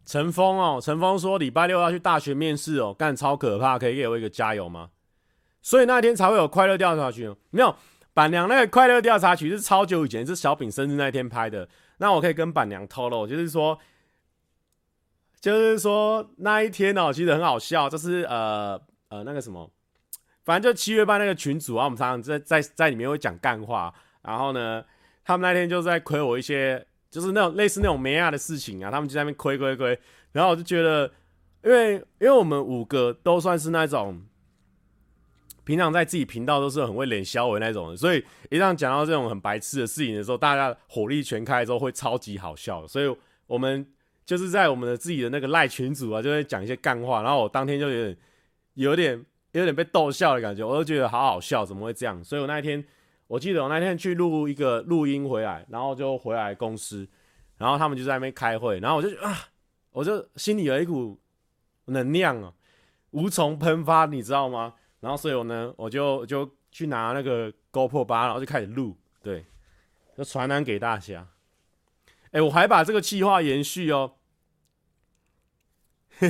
[0.05, 4.91] 陈峰哦，陈峰说礼拜六要去大学面试哦，干超可怕，可以给我一个加油吗？
[5.63, 7.75] 所以那天才会有快乐调查局，没有
[8.13, 11.67] 板娘那个快乐调查局是超久以前，是小饼生日那天拍的。
[11.99, 13.79] 那我可以跟板娘透露，就是说，
[15.39, 19.71] 就是说那一天哦，其实很好笑，就是呃呃那个什么，
[20.43, 24.83] 反正就七月半那个群组啊，我们常常在在在里面会讲干话，然后呢，
[25.23, 29.99] 他们那天就在亏我一些，就是那种类似那种没亚的事情啊，他们就在那边亏亏亏，
[30.31, 31.11] 然后我就觉得，
[31.63, 34.23] 因为因为我们五个都算是那种。
[35.69, 42.87] 平常在自己频道都是很会脸消的那种的，所以一旦讲到这种很白痴的事情的时候，大家火力全开之后会超级好笑。
[42.87, 43.85] 所以我们
[44.25, 48.17] 就是在我们的自己的那个赖群组啊，就会讲一些干话，然后我当天就有点、
[48.73, 52.23] 有点、有点被逗笑的感觉，我都觉得好好笑，怎么会这样？
[52.23, 52.83] 所以我那一天，
[53.27, 57.07] 我记得我那天去录一个录音回来，然后就回来公司，
[57.59, 59.37] 然后他们就在那边开会，然后我就啊，
[59.91, 61.19] 我就心里有一股
[61.85, 62.51] 能量啊，
[63.11, 64.73] 无从喷发，你知道吗？
[65.01, 69.45] 然后，所以我呢，我就就去拿那个 GoPro 八，然后就开始录，对，
[70.17, 71.25] 就传染给大家。
[72.31, 74.15] 哎，我还把这个计划延续哦。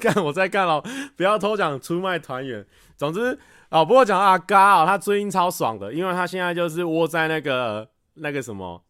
[0.00, 0.82] 干，我在干哦，
[1.16, 2.66] 不要偷讲出卖团员。
[2.96, 8.84] 总之啊，不过讲阿嘎哦，他最近超爽的，因为他现在就是窝在那个那个什么，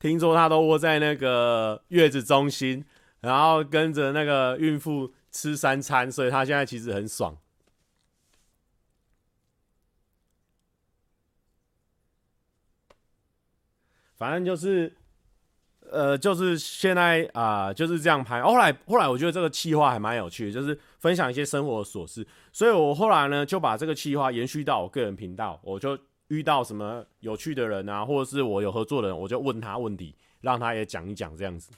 [0.00, 2.84] 听说他都窝在那个月子中心，
[3.20, 5.14] 然后跟着那个孕妇。
[5.36, 7.36] 吃三餐，所以他现在其实很爽。
[14.14, 14.96] 反正就是，
[15.90, 18.42] 呃，就是现在啊、就是这样拍。
[18.42, 22.26] 后来，后来我觉得这个企划还蛮有趣的，就是分享一些生活琐事。
[22.50, 25.60] 所以我后来呢，就把这个企划延续到我个人频道。
[25.62, 31.70] 我就遇到什么有趣的人啊，或者是我有合作的人，我就问他问题，让他也讲一讲这样子。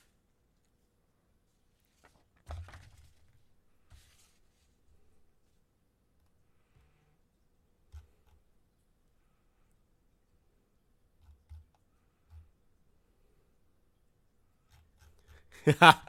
[15.78, 16.04] 哈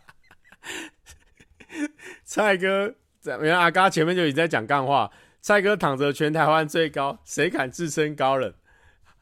[2.23, 5.11] 蔡哥，原来阿嘎前面就已经在讲干话。
[5.41, 8.53] 蔡哥躺着全台湾最高，谁敢自称高人？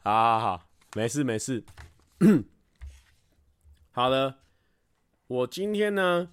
[0.02, 1.64] 好好好，没事没事。
[3.92, 4.38] 好的，
[5.26, 6.30] 我今天呢，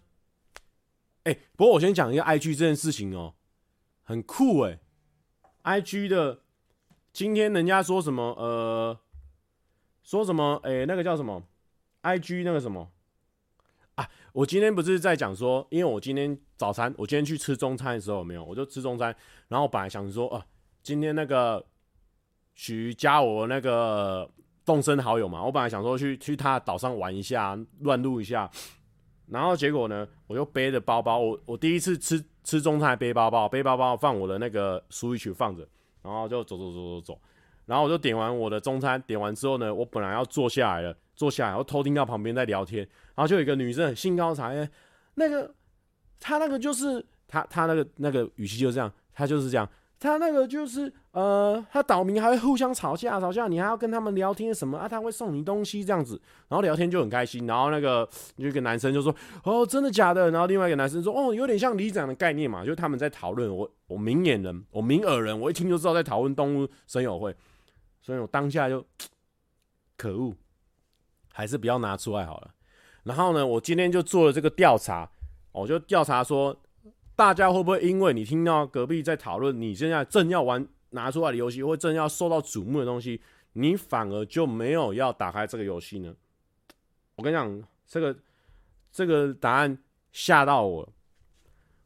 [1.23, 3.35] 哎、不过我先讲一个 IG 这件事情哦、
[4.03, 4.79] 很酷哎、
[5.63, 6.41] IG 的
[7.13, 8.23] 今天人家说什么？
[8.33, 8.99] 呃，
[10.03, 10.59] 说什么？
[10.63, 11.47] 哎、那个叫什么
[12.01, 12.91] ？IG 那个什么？
[13.95, 19.15] 啊，我今天不是在讲说，因为我今天早餐，我今天去吃中餐的时候有没有，我就吃中餐，
[19.47, 20.45] 然后本来想说，啊，
[20.83, 21.65] 今天那个
[22.53, 24.29] 许加我那个
[24.65, 28.49] 动身好友嘛，我本来想说去去他岛上玩一下，乱录一下，
[29.27, 35.65] 然后结果呢，我就背着包包，我我第一次吃吃中餐背包包，背包包放我的那个 Switch 放着，
[36.01, 37.21] 然后就走走走走走。
[37.65, 44.69] 然后我就点完我的中餐，点完之后呢，我本来要坐下来了，坐下来，然后偷听到旁边在聊天，然后就有一个女生很兴高采烈，
[45.15, 45.53] 那个
[46.19, 49.67] 他那个就是他他那个那个语气就是这样，他就是这样，
[49.99, 54.87] 他那个就是呃，他岛民还会互相吵架，吵架你还要跟他们聊天什么啊？
[54.87, 60.29] 他会送你东西这样子，然后聊天就很开心，然后那个有一个男生就说哦，真的假的？
[60.31, 67.33] 然后另外一个男生说哦，有点像里长的概念嘛，就他们在讨论我我明眼人，我明耳人，我一听就知道在讨论动物森友会。
[68.01, 68.85] 所以我当下就
[69.97, 70.35] 可恶，
[71.33, 72.51] 还是不要拿出来好了。
[73.05, 75.09] 然后呢，我今天就做了这个调查，
[75.53, 76.55] 我就调查说，
[77.15, 83.21] 大家会不会因为你听到隔壁在讨论你现在正要玩拿出来的游戏，或正要受到瞩目的东西，
[83.53, 86.13] 你反而就没有要打开这个游戏呢？
[87.15, 88.15] 我跟你讲，这个
[88.91, 89.77] 这个答案
[90.11, 90.89] 吓到我，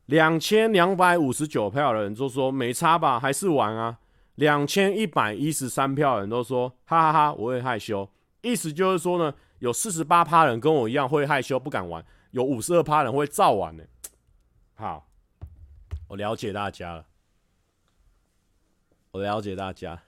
[0.06, 4.00] 两千两百五十九票的人就说没差吧，还是玩啊。
[4.36, 8.10] 两千一百一十三票人都说哈哈哈，我会害羞。
[8.42, 13.84] 意思就是说呢，有四十八趴人跟我一样会害羞，不敢玩；有五十二趴人会照玩呢。
[14.76, 15.10] 好，
[16.08, 17.06] 我了解大家了，
[19.12, 20.02] 我了解大家。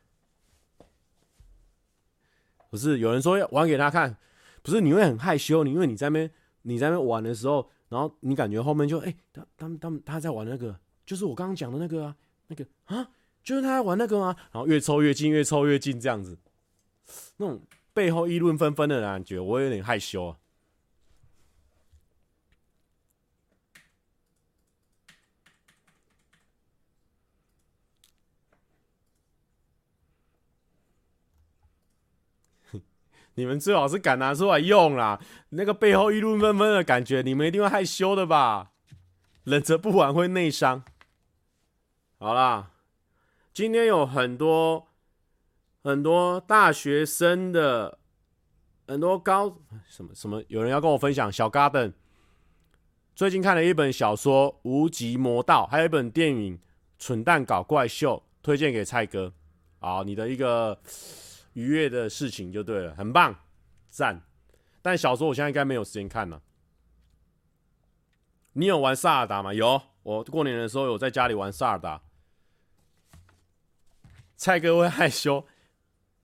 [2.70, 4.18] 不是有人说要玩给他看，
[4.62, 6.32] 不是你会很害羞，你因为你在那边
[6.64, 12.16] 你在那边玩的时候，然后你感觉后面就哎、他他们他们他在玩那个，就是我刚刚讲的那个啊，
[12.48, 13.10] 那个啊。
[13.44, 14.36] 就是他在玩那个吗？
[14.52, 16.38] 然后越凑越近，越凑越近，这样子，
[17.38, 17.60] 那种
[17.94, 20.38] 背后议论纷纷的感觉，我有点害羞啊。
[33.36, 38.72] 你们最好是敢拿出来用啦，那个背后议论纷纷的感觉，你们一定会害羞的吧？
[39.44, 40.84] 忍着不玩会内伤。
[42.18, 42.70] 好啦。
[43.54, 44.88] 今天有很多
[45.84, 47.98] 很多大学生的
[48.88, 51.32] 很多高什么什么，有人要跟我分享。
[51.32, 51.94] 小 Garden
[53.16, 56.58] 最近看了一本小说《无极魔道》，还有一本电影
[57.00, 59.34] 《蠢蛋搞怪秀》，推荐给蔡哥。
[59.80, 60.80] 好，你的一个
[61.54, 63.36] 愉悦的事情就对了，很棒，
[63.88, 64.22] 赞。
[64.82, 66.42] 但小说我现在应该没有时间看了。
[68.54, 69.54] 你有玩萨尔达吗？
[69.54, 72.02] 有，我过年的时候有在家里玩萨尔达。
[74.36, 75.46] 蔡哥会害羞，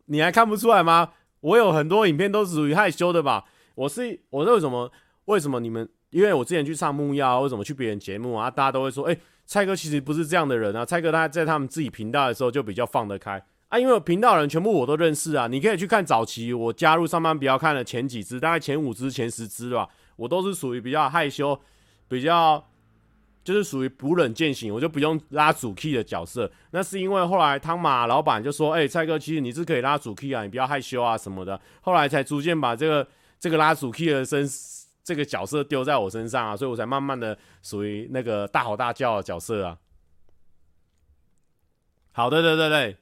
[0.08, 1.12] 你还看不出来吗？
[1.40, 3.46] 我有很多影片都是属于害羞的吧？
[3.76, 4.92] 我是我是为什么？
[5.26, 5.88] 为什么你们？
[6.10, 8.50] 因为我之前去上木曜，为什么去别人节目啊？
[8.50, 10.84] 大家都会说，哎、蔡哥其实不是这样的人啊。
[10.84, 15.48] 蔡哥他在他们自己频道的时候就比较放得开啊，因为频道人全部我都认识啊。
[15.48, 21.60] 你可以去看早期我加入上班比较看的前几支，大概前五支、前十支吧，我都是属于比较害羞，
[22.08, 22.66] 比较。
[23.48, 26.52] 就是属于不冷见行，我就不用拉主 key 的角色。
[26.72, 33.08] 那是因为后来汤马老板就说：“哎、蔡哥，其实你是可以拉主 key 啊，你不要害羞啊什么的。”后来才逐渐把这个
[33.40, 34.46] 这个拉主 key 的身
[35.02, 39.78] 这个角色丢在我身上啊，所以我才慢慢的属于那个大吼大叫的角色啊。
[42.12, 42.98] 好的，对对对，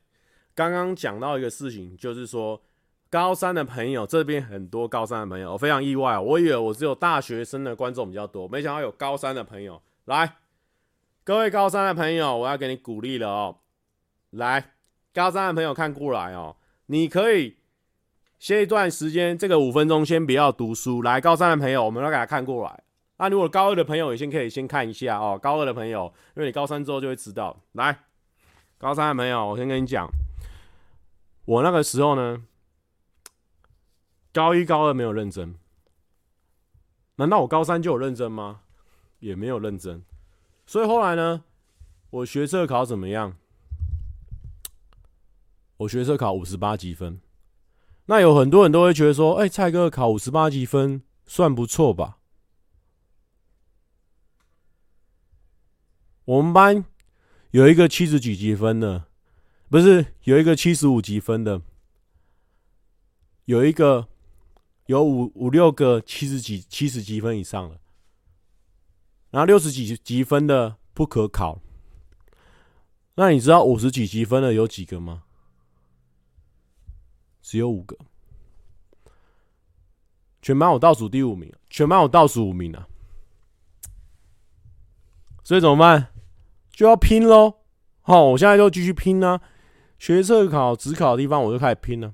[0.53, 2.61] 刚刚讲到一个事情，就是说
[3.09, 9.81] 高三的朋友这边很多高三的朋友，我非常意外，我以为我只有大学生的观众比较多，没想到有高三的朋友。
[10.05, 10.35] 来，
[11.23, 13.57] 各位高三的朋友，我要给你鼓励了哦。
[14.29, 14.73] 来，
[15.11, 17.57] 高三的朋友看过来哦，你可以
[18.37, 21.01] 歇一段时间，这个五分钟先不要读书。
[21.01, 22.83] 来，高三的朋友，我们要给他看过来。
[23.17, 25.39] 那如果高二的朋友也先可以先看一下哦。
[25.41, 27.63] 高二的朋友，因为你高三之后就会知道。
[27.71, 28.01] 来，
[28.77, 30.07] 高三的朋友，我先跟你讲，
[31.45, 32.43] 我那个时候呢，
[34.31, 35.55] 高一高二没有认真，
[37.15, 38.61] 难道我高三就有认真吗？
[39.19, 40.03] 也没有认真，
[40.65, 41.43] 所以后来呢，
[42.09, 43.37] 我学测考怎么样？
[45.77, 47.19] 我学测考五十八积分，
[48.05, 52.19] 那有很多人都会觉得说：“哎，蔡哥考五十八积分算不错吧？”
[56.25, 56.85] 我们班
[57.51, 59.05] 有一个七十几积分的，
[59.69, 61.61] 不是有一个七十五积分的，
[63.45, 64.07] 有一个
[64.85, 67.79] 有五五六个七十几七十级分以上的。
[69.35, 71.59] 然后六十几级分的不可考，
[73.15, 75.23] 那你知道五十几级分的有几个吗？
[77.41, 77.97] 只有五个，
[80.41, 82.87] 全班我倒数第五名，全班我倒数五名啊。
[85.43, 86.13] 所以怎么办？
[86.71, 87.55] 就要拼喽！
[88.03, 89.41] 好，我现在就继续拼呢、啊。
[89.99, 92.13] 学测考、只考的地方，我就开始拼了。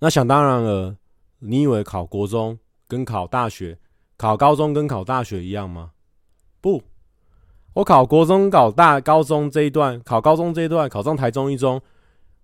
[0.00, 0.98] 那想当然了，
[1.38, 3.78] 你以为考国中跟考大学、
[4.22, 5.90] 考高中跟考大学一样吗？
[6.60, 6.80] 不，
[7.72, 11.82] 我考国中、考大、高中这一段，考高中这一段，考上台中一中。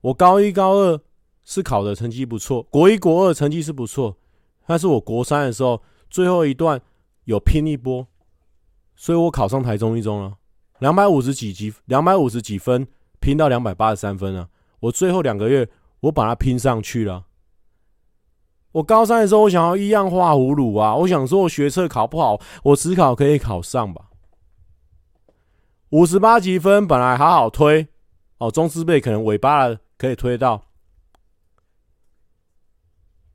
[0.00, 1.00] 我高一、高二
[1.44, 4.16] 是考的成绩不错，国一、国二成绩是不错，
[4.66, 6.80] 但是我国三的时候最后一段
[7.26, 8.04] 有拼一波，
[8.96, 10.34] 所以我考上台中一中了，
[10.80, 12.88] 两百五十几级，两百五十几分。
[13.20, 14.48] 拼到两百八十三分了！
[14.80, 15.68] 我最后两个月，
[16.00, 17.26] 我把它拼上去了。
[18.78, 20.94] 我高三的时候，我想要一样画葫芦啊！
[20.94, 24.10] 我想说，我学测考不好，我只考可以考上吧？
[25.90, 27.88] 五十八级分本来好好推
[28.38, 30.66] 哦，中字辈可能尾巴可以推到，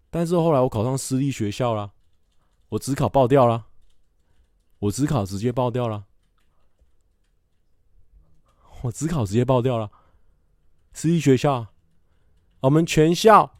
[0.09, 1.91] 但是后来我考上私立学校了，
[2.69, 3.65] 我只考爆掉了，
[4.79, 6.05] 我只考直接爆掉了。
[8.83, 9.91] 我只考直接爆掉了，
[10.93, 11.67] 私立学校，
[12.61, 13.59] 我们全校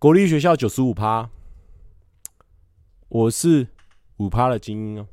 [0.00, 1.28] 国立学校九十五趴，
[3.10, 3.66] 我是
[4.16, 5.06] 五趴的精英哦。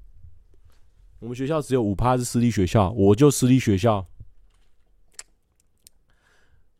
[1.19, 4.07] 我们学校只有五趴是私立学校，我就私立学校。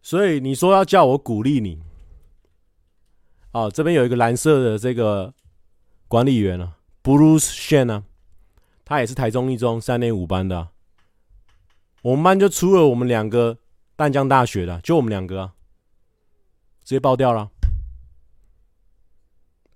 [0.02, 1.82] 所以你说要叫我鼓励你，
[3.52, 5.34] 哦，这边有一个蓝色的这个
[6.08, 8.06] 管理员啊，Bruce Shen 啊，
[8.86, 10.70] 他也是台中一中三年五班的。
[12.04, 13.58] 我们班就出了我们两个
[13.98, 15.54] 淡江大学的，就我们两个啊，
[16.86, 17.52] 直接爆掉了，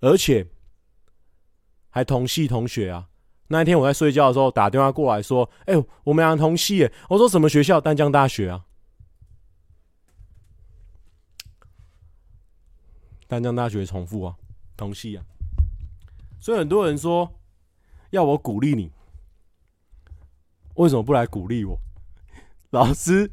[0.02, 0.46] 而且
[1.88, 3.08] 还同系同学啊。
[3.48, 5.74] 那一天我在睡觉的时候打电话过来说：“哎，
[6.04, 7.80] 我们俩同系。”我说：“什么学校？
[7.80, 8.64] 丹江大学啊。”
[13.28, 14.36] 丹江大学重复啊，
[14.76, 15.24] 同系啊。
[16.40, 17.40] 所以很多人说
[18.10, 18.90] 要我鼓励你，
[20.74, 21.78] 为什么不来鼓励我？
[22.70, 23.30] 老师，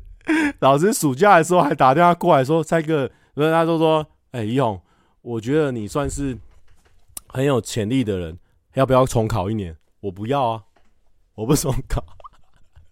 [0.59, 4.81] 老师暑假的时候还打电话过来说：“蔡哥，然后他说说，哎，宜弘，
[5.21, 6.37] 我觉得你算是
[7.29, 8.39] 很有潜力的人，
[8.73, 10.63] 要不要重考一年？”我不要啊，
[11.35, 12.03] 我不重考，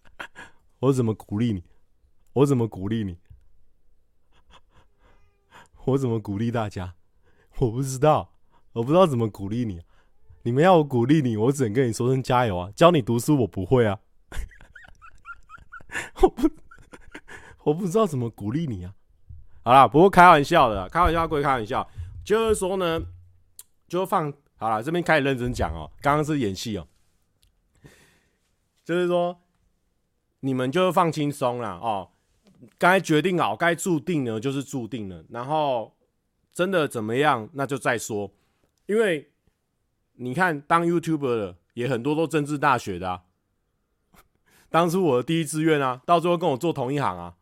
[0.80, 1.64] 我怎么鼓励你？
[2.34, 3.18] 我怎么鼓励你？
[5.86, 6.94] 我怎么鼓励大家？
[7.60, 8.34] 我不知道，
[8.74, 9.80] 我不知道怎么鼓励你。
[10.42, 12.70] 你们要我鼓励你，我只能跟你说声加油啊！
[12.76, 13.98] 教你读书，我不会啊。
[16.22, 16.50] 我不，
[17.64, 18.94] 我不知道怎么鼓励你啊。
[19.62, 21.88] 好啦，不过开玩笑的，开玩笑归开玩笑，
[22.22, 23.00] 就是说呢，
[23.88, 24.82] 就放好了。
[24.82, 26.86] 这边开始认真讲哦，刚刚是演戏哦，
[28.84, 29.40] 就是说
[30.40, 32.10] 你们就放轻松了哦。
[32.76, 35.24] 该决定好，该注定呢就是注定了。
[35.30, 35.96] 然后
[36.52, 38.32] 真的怎么样，那就再说。
[38.86, 39.30] 因为
[40.14, 43.22] 你看，当 YouTuber 的也很多都政治大学的啊。
[44.68, 47.36] 当初我的第一志愿啊，到最后跟我做同一行啊，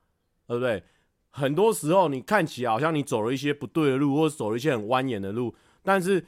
[0.46, 0.84] 对不对？
[1.30, 6.26] 很多时候你看起来好像你走了一些不对的路，或者走了一些很蜿蜒的路，但是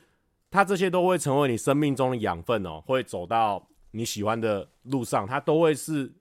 [0.51, 6.12] 它这些都会成为你生命中的养分哦，会走到你喜欢的路上，它都会是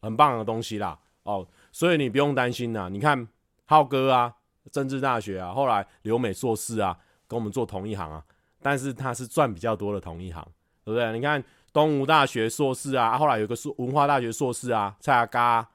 [0.00, 2.88] 很棒的东西啦哦，所以你不用担心呐。
[2.90, 3.26] 你看
[3.64, 4.34] 浩哥啊，
[4.70, 6.96] 政治大学啊，后来留美硕士啊，
[7.26, 8.24] 跟我们做同一行啊，
[8.62, 10.42] 但是他是赚比较多的同一行，
[10.84, 11.12] 对不对？
[11.12, 11.42] 你看。
[11.74, 15.68] 东吴大学硕士啊，后来有个文化大学硕士啊，蔡阿嘎，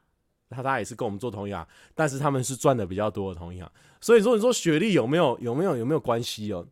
[0.50, 3.70] 他他也是跟我们做同一行，但是他们是赚的比较多的同一行。
[4.00, 6.66] 所以说，你说学历有没有有没有有没有关系哦？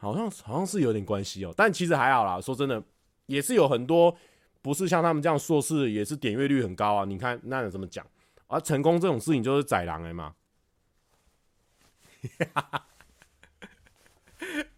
[0.00, 2.40] 好像好像是有点关系哦，但其实还好啦。
[2.40, 2.82] 说真的，
[3.26, 4.16] 也是有很多
[4.62, 7.04] 不是像他们这样硕士，也是点阅率很高啊。
[7.04, 8.04] 你看那怎么讲？
[8.46, 10.34] 啊，成功这种事情就是宰狼的嘛。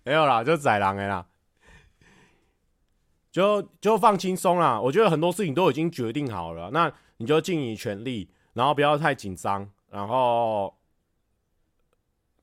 [0.03, 1.25] 没有啦，就宰狼的啦。
[3.31, 10.77] 就就放轻松啦，我觉得很多事情都已经决定好了，那你就尽你全力，然后不要太紧张，然后，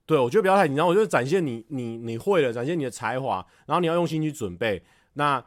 [0.09, 4.83] 对，我觉得不要太紧张，我觉得展现你你你会了，展现你的才华，然后你要用心去准备，
[5.13, 5.45] 那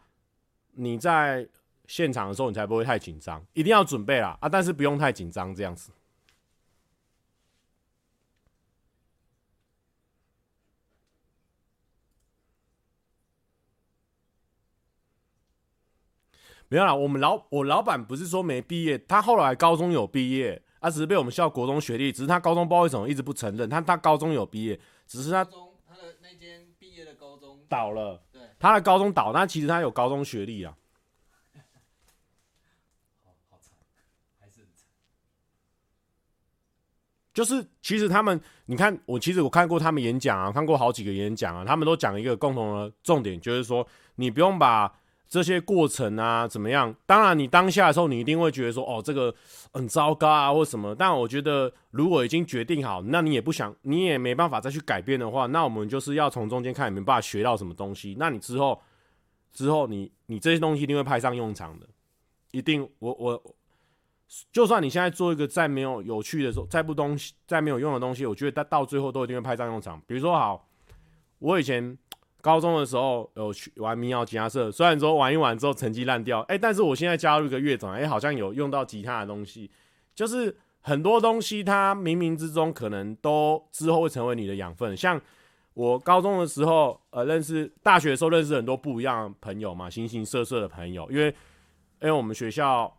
[0.74, 1.48] 你在
[1.88, 5.90] 现场的时候你才不会太紧张，一定要准备啦啊，但是不用太紧张这样子。
[16.68, 30.76] 没有啦，我们老我老板不是说没毕业，他后来高中有毕业，他只是被我们校国中学历，只是他高中不知道为什么一直不承认，他他高中有毕业，只是他他的那间毕业的高中倒了，对，他的高中倒，但其实他有高中学历啊，
[33.22, 33.76] 好好惨，
[34.40, 34.88] 还是很惨，
[37.32, 44.92] 就是其实他们，你看我其实我看过他们演讲啊，看过好几个演讲啊，他们都讲一个共同的重点，就是说你不用把
[45.32, 49.34] 这些过程啊怎么样，当然你当下的时候你一定会觉得说哦这个
[49.72, 58.78] 很糟糕啊或什么，但我觉得如果已经决定好，那你也不想，你也没办法再去改变的话，那我们就是要从中间看你没办法学到什么东西，那你之后
[59.54, 61.86] 之后你你这些东西一定会派上用场的，
[62.50, 63.42] 一定我我。
[64.50, 70.00] 就算你现在做一个再没有有趣的时候，再不东西，再没有用的东西，我觉得到到最后都一定会派上用场。
[70.06, 70.68] 比如说，好，
[71.38, 71.98] 我以前
[72.42, 79.70] 高中的时候有去玩民谣吉他社，虽然说玩一玩之后成绩烂掉，哎，但是我现在加入一个乐团，哎，好像有用到吉他的东西。
[80.14, 84.94] 就是很多东西，它冥冥之中可能都之后会成为你的养分。
[84.94, 85.18] 像
[85.72, 91.28] 我高中的时候，呃，认识大学的时候认识很多不一样的朋友嘛，形形色色的朋友，因为
[92.00, 92.94] 因为我们学校。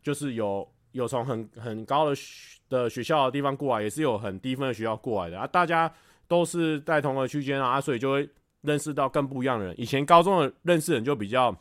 [0.00, 5.46] 就是有有从很很高的学的学校的地方过来，也是有很低分的学校过来的啊。
[5.46, 5.92] 大家
[6.26, 8.26] 都是在同个区间啊，所以就会
[8.62, 9.74] 认识到更不一样的人。
[9.80, 11.54] 以前高中的认识人就比较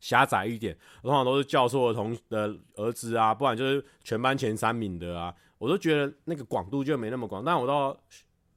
[0.00, 5.34] 狭窄一点，通常都是教授的同的儿子啊，不然就是全班前三名的啊。
[5.58, 7.44] 我都觉得那个广度就没那么广。
[7.44, 7.94] 但我到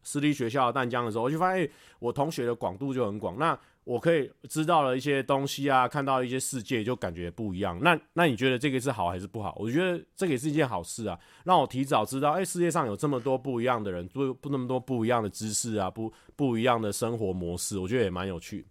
[0.04, 3.38] 私立学校淡江的时候，我就发现我同学的广度就很广。
[3.38, 7.78] 那我可以知道了一些东西啊，看到一些世界，就感觉不一样。
[7.82, 9.54] 那那你觉得这个是好还是不好？
[9.60, 18.66] 我觉得这个也是一件好事啊，让我提早知道，哎、世界上有这么多不一样的人，不不那么多不一样的知识啊，不不一样的生活模式，我觉得也蛮有趣。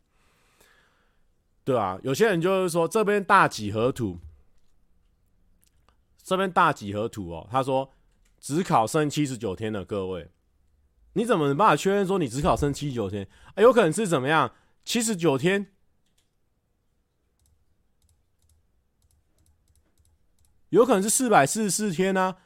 [1.62, 4.18] 对啊，有些人就是说这边大几何图，
[6.22, 7.90] 这边大几何图哦，他说
[8.40, 10.30] 只考剩七十九天的各位，
[11.12, 13.28] 你怎么办法确认说你只考剩七十九天？
[13.56, 14.50] 哎、有可能是怎么样？
[14.84, 15.72] 七十九天，
[20.70, 22.38] 有可能是四百四十四天呢、啊。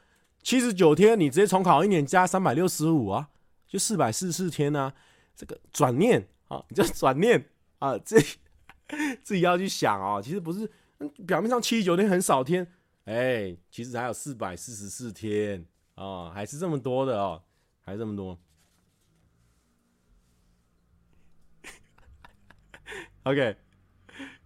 [0.43, 3.29] 七十九天，你直接重考一年加三百六十五啊，
[3.67, 4.93] 就四百四十四天呢、啊。
[5.35, 8.37] 这个转念啊， 你就转念啊，自己
[9.21, 10.21] 自己要去想哦。
[10.23, 10.71] 其实不是，
[11.25, 12.71] 表面上七十九天很少天，
[13.05, 15.65] 哎、其实还有四百四十四天
[15.95, 17.43] 啊，还是这么多的哦，
[17.81, 18.39] 还是这么多。
[23.27, 23.57] OK，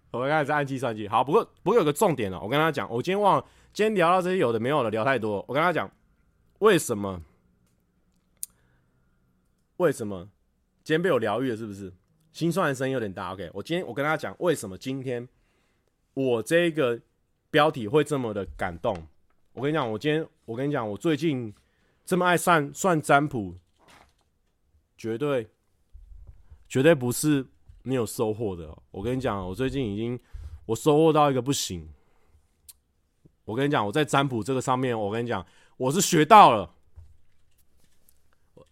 [0.10, 1.08] 我们开始按计算机。
[1.08, 5.46] 好，不过不过有个重点哦，我跟他讲，我今天忘了，今天聊到这些有的没有的，聊太多。
[5.48, 5.90] 我跟他讲，
[6.58, 7.22] 为什么？
[9.78, 10.28] 为什么？
[10.84, 11.94] 今天被我疗愈了，是不是？
[12.32, 13.34] 心酸的声音有点大。
[13.34, 15.30] OK，我今天我跟他讲，为什么今天
[16.16, 17.00] 我这个
[17.52, 19.08] 标题会这么的感动？
[19.54, 21.54] 我跟你讲，我今天我跟你讲，我最近
[22.04, 23.54] 这么爱算算占卜，
[24.98, 25.48] 绝对
[26.68, 27.46] 绝对不是。
[27.84, 30.20] 你有收获的，我跟你讲，我最近已经
[30.66, 31.90] 我收获到一个不行。
[33.46, 35.46] 我跟你讲，我在占卜这个上面，我跟你讲，
[35.78, 36.74] 我是学到了。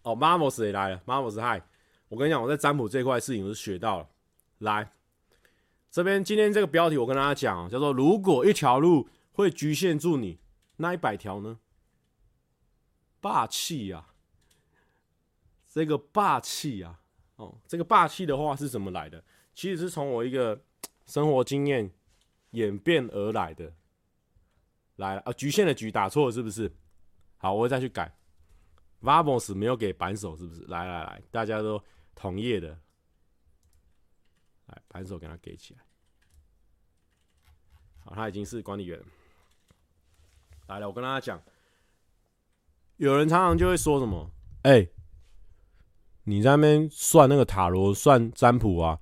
[0.02, 1.62] 哦马莫斯也来了马莫斯嗨！
[2.08, 4.08] 我跟你讲，我在占卜这块事情我是学到了。
[4.58, 4.92] 来，
[5.90, 10.38] 这边今天这个标题我跟大家讲，叫做“如果一条路会局限住你，
[10.76, 11.58] 那一百条呢？”
[13.20, 14.06] 霸气呀！
[15.68, 16.99] 这个霸气呀！
[17.40, 19.24] 哦，这个霸气的话是怎么来的？
[19.54, 20.62] 其实是从我一个
[21.06, 21.90] 生活经验
[22.50, 23.72] 演变而来的。
[24.96, 26.70] 来了啊，局限的局打错是不是？
[27.38, 28.14] 好，我会再去改。
[29.00, 30.60] Vamos 没有给扳手是不是？
[30.64, 31.82] 来来来，大家都
[32.14, 32.78] 同业的，
[34.66, 35.80] 来扳手给他给起来。
[38.04, 39.02] 好，他已经是管理员。
[40.66, 41.42] 来了，我跟大家讲，
[42.98, 44.30] 有人常常就会说什么？
[44.64, 44.86] 哎、
[46.24, 48.98] 你在那边算那个塔罗、算占卜啊，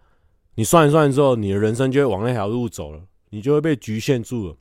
[0.55, 4.57] 你算一算之后，你的人生就会往那条路走了，你就会被局限住了。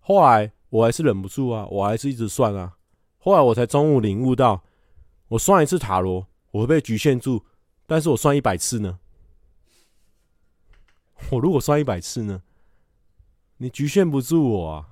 [0.00, 2.76] 后来我还是忍不住啊，我还是一直算啊。
[3.18, 4.62] 后来我才中午领悟到，
[5.28, 7.38] 我算一次塔罗，我会被局限住；
[7.86, 8.98] 但是我算一百次呢？
[11.30, 12.42] 我如果算一百次呢？
[13.56, 14.88] 你局限不住我啊。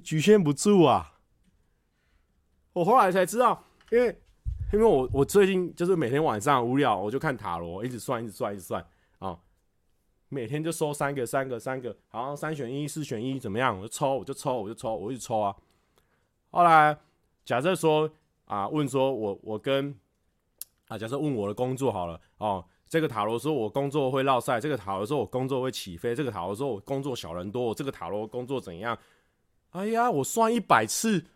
[0.00, 1.14] 局限不住啊！
[2.72, 4.08] 我后来才知道，因为
[4.72, 8.84] 因为我我最近就是每天晚上无聊，我就看塔罗，一直算，一直算，一直算
[9.18, 9.38] 啊！
[10.28, 13.78] 每天就收三个，三个，三个，好像三选一，四选一，怎么样？
[13.78, 15.56] 我就抽，我就抽，我就抽，我一直抽啊！
[16.50, 16.98] 后来
[17.44, 18.10] 假设说
[18.44, 19.98] 啊，问说我我跟
[20.88, 28.98] 啊，假设问我的工作好了哦，这个塔罗说我工作会落赛，这个塔罗说我工作会起飞，这个塔罗说我工作小人多，这个塔罗工作怎样？
[29.76, 31.26] 哎呀，我算一百次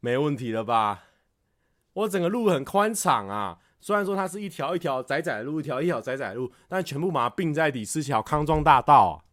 [0.00, 1.04] 没问题了吧？
[1.92, 9.24] 我整个路很宽敞啊，虽然说它是一条一条窄窄的路，一条一条窄窄路，但全部把它并在底是条康庄大道。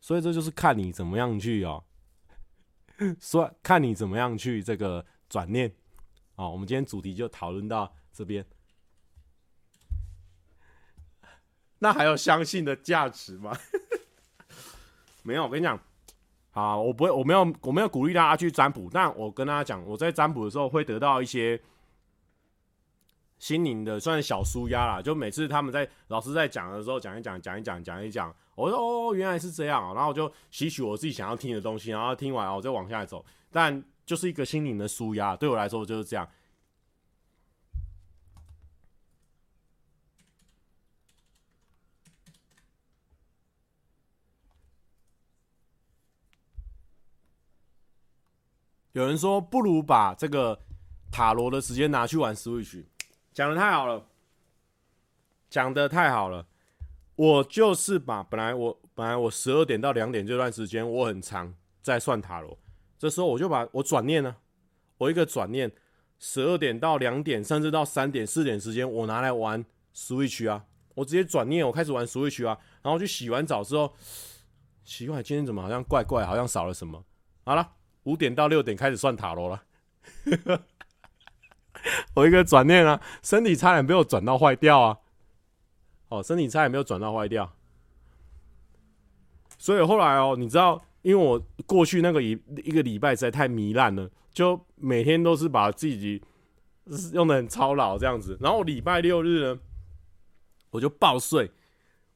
[0.00, 1.82] 所以这就是看你怎么样去哦，
[3.18, 5.74] 说看你怎么样去这个转念
[6.36, 6.48] 啊。
[6.48, 8.46] 我们今天主题就讨论到这边。
[11.80, 13.58] 那还有相信的价值吗？
[15.24, 15.76] 没有，我跟你讲，
[16.52, 21.58] 啊，我不会，我没有，我没有鼓励大家去占卜，但我跟大家讲，我在占卜的时候会得到一些
[23.38, 25.00] 心灵的算是小舒压啦。
[25.00, 33.24] 就每次他们在老师在讲的时候，讲一讲，讲一讲，讲一讲，我说哦，原来是这样，然后我就吸取我自己想要听的东西，然后听完我再往下走。
[33.50, 36.28] 但就是一个心灵的舒压，对我来说就是这样。
[48.94, 50.56] 有人说，不如把这个
[51.10, 52.84] 塔罗的时间拿去玩 Switch，
[53.32, 54.06] 讲得太好了，
[55.50, 56.46] 讲得太好了。
[57.16, 62.56] 我就是把本来我本来我十二点到两点这段时间我很长在算塔罗，
[62.96, 64.36] 这时候我就把我转念呢，
[64.98, 65.72] 我一个转念，
[66.20, 70.64] 十二点到两点甚至到三点四点时间我拿来玩 Switch 啊，
[70.94, 73.92] 我直接转念我开始玩 Switch 啊，然后去洗完澡之后，
[74.84, 77.04] 奇怪今天怎么好像怪怪，好像少了什么，
[77.44, 77.72] 好了。
[78.04, 79.62] 五点到六点开始算塔罗了，
[82.14, 84.98] 我一个转念啊，身体差点被我转到坏掉啊！
[86.08, 87.56] 哦，身体差点没有转到坏掉，
[89.58, 96.22] 所以后来哦，你知道，因为我过去那个一一个礼拜实在太糜烂了，就每天都是把自己
[97.14, 99.60] 用的很操劳这样子，然后礼拜六日呢，
[100.70, 101.50] 我就爆睡，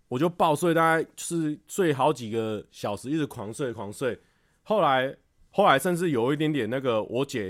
[0.08, 4.20] 我就爆睡，大概就是睡好几个小时，一直狂睡狂睡，
[4.62, 5.16] 后来。
[5.50, 7.48] 后来甚至有一点点那个，我姐，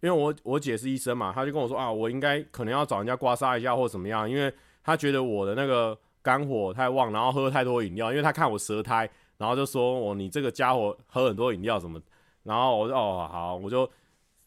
[0.00, 12.00] 因为我我姐是医生嘛，她就跟我说啊，我应该可能要找人家刮痧一下或怎么样，因为她觉得我的那个肝火太旺，然后喝太多饮料，因为她看我舌苔，然后就说我你这个家伙喝很多饮料什么，
[12.42, 13.88] 然后我说哦好，我就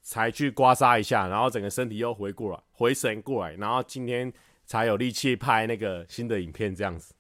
[0.02, 4.32] 才去刮痧一下，然后整个身体又回过来，回神过来，然后今天
[4.66, 7.14] 才有力气拍那个新的影片这样子。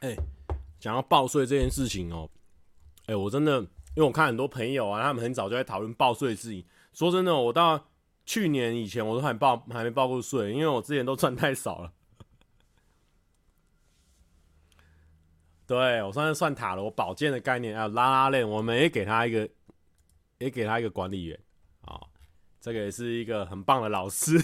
[0.00, 0.16] 哎，
[0.78, 2.30] 讲到报税这件事情哦，
[3.06, 6.64] 哎，我真的，因为我看很多朋友啊，他们很早就在讨论报税的事情。
[6.92, 7.88] 说真的，我到
[8.24, 11.92] 去年以前我都还报还没报过税，因为我之前都赚太少了。
[15.66, 19.48] 对，我算是算塔罗宝剑的概念，还有拉拉链，我们也给他一个，
[20.38, 21.38] 也给他一个管理员
[21.82, 22.00] 啊，
[22.60, 24.38] 这个也是一个很棒的老师。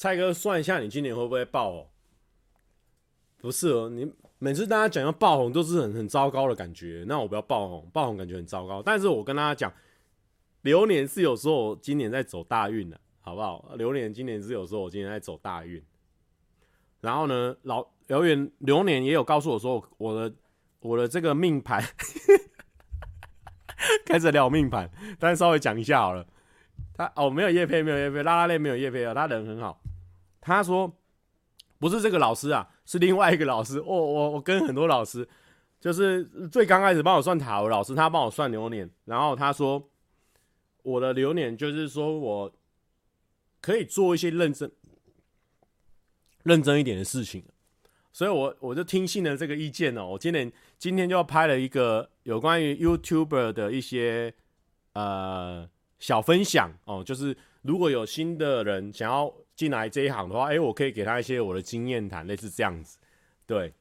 [0.00, 1.86] 蔡哥，算一下你今年会不会爆红？
[3.36, 7.04] 不是哦，你每次大家讲要爆红都是很很糟糕的感觉。
[7.06, 8.82] 那我不要爆红，爆红感觉很糟糕。
[8.82, 9.70] 但是我跟大家讲，
[10.62, 13.74] 流年是有时候我今年在走大运的，好不好？
[13.76, 15.84] 流年今年是有时候我今年在走大运。
[17.02, 20.34] 然后呢，老流年流年也有告诉我说，我的
[20.80, 21.84] 我的这个命盘，
[24.06, 26.26] 开始聊命盘，但是稍微讲一下好了。
[26.94, 29.78] 他哦，没有业配，没有业配，拉拉链没有业配啊，他人很好。
[30.40, 30.90] 他说
[31.78, 33.78] ：“不是这个老师啊，是另外一个老师。
[33.84, 35.28] 哦、我我我跟很多老师，
[35.78, 38.90] 就是最刚开始帮我算塔罗老师，他帮我算流年。
[39.04, 39.90] 然后他说，
[40.82, 42.52] 我的流年就是说我
[43.60, 44.72] 可以做一些认真、
[46.44, 47.44] 认真一点的事情。
[48.10, 50.06] 所以我我就听信了这个意见哦。
[50.06, 54.34] 我今年今天就要拍了一个有关于 YouTuber 的一些
[54.94, 55.68] 呃
[55.98, 59.30] 小分享哦，就是如果有新的人想要。”
[59.60, 62.96] 进来这一行的话，哎、我可以给他一些我的经验谈，类似这样子。
[63.44, 63.74] 对，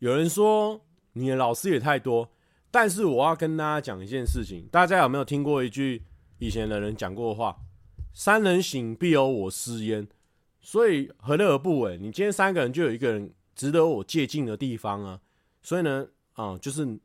[0.00, 2.28] 有人说你的老师也太多，
[2.72, 6.02] 但是我要跟大家讲一件事情，大家有没有听过一句
[6.40, 7.56] 以前的人讲过的话？
[8.12, 10.08] 三人行必有我师焉，
[10.60, 11.96] 所以何乐而不为？
[11.98, 15.20] 你今天三个人就有一个人值得我借镜的地方啊，
[15.62, 16.98] 所以呢，啊、就是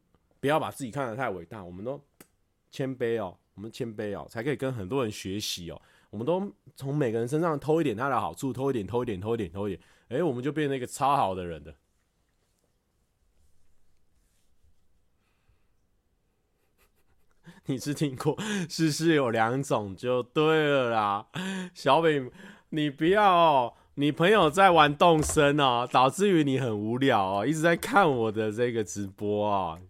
[0.46, 2.00] 不要把自己看得太伟大，我们都。
[2.70, 5.82] 谦卑哦，我们谦卑哦，才可以跟很多人学习哦。
[6.10, 11.74] 我们都从每个人身上偷一点他的好处，偷一点，偷一点，偷一点，偷一点，哎、我们就变成一个超好的人了。
[17.68, 18.38] 你是听过
[18.70, 21.28] 世事有两种就对了啦，
[21.74, 22.30] 小饼，
[22.70, 29.82] 你不要哦，你朋友在玩动身哦，导致于你很无聊哦，一直在看我的这个直播啊、哦。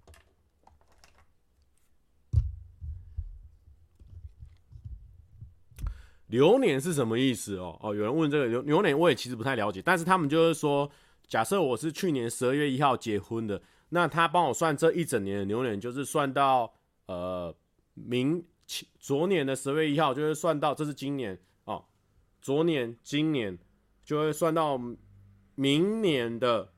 [6.28, 7.80] 流年是什么意思哦？
[7.82, 10.90] 哦，有人问这个流流年，我也其实不太了解，但是他们就是说，
[11.28, 16.74] 假设我是去年十二月一号结婚的，那他帮我算这一整年的流年，就是算到
[17.08, 17.56] 呃。
[17.98, 18.44] 明
[19.00, 21.86] 昨年的十二月一号就会算到，这是今年哦。
[22.42, 23.58] 昨年、今年
[24.04, 24.78] 就会算到
[25.56, 26.74] 明年的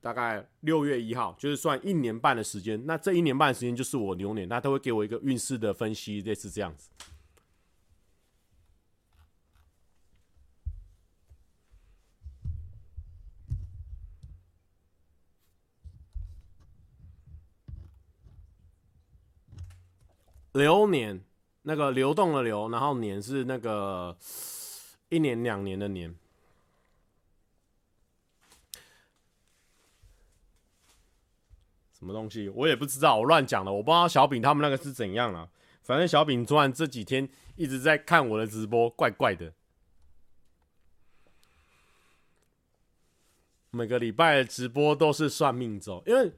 [0.00, 2.84] 大概六月一号，就是算一年半的时间。
[2.86, 6.90] 那这一年半的时间就是我流年，那他会给我一个运势的分析，类似这样子。
[20.52, 21.22] 流年，
[21.62, 24.16] 那个流动的流，然后年是那个
[25.08, 26.14] 一年两年的年。
[31.92, 32.48] 什么东西？
[32.48, 33.72] 我也不知道，我乱讲了。
[33.72, 35.48] 我不知道小饼他们那个是怎样了。
[35.82, 39.52] 反正小饼昨晚这几天一直在看我的直播，怪怪的。
[43.70, 46.30] 每个礼拜的直播都是算命周，因为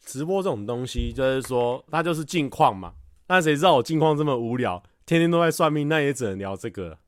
[0.00, 2.94] 直播这种东西就是说，它就是近况嘛。
[3.28, 6.98] 那谁知道我近况这么无聊，天天都在算命，那也只能聊这个。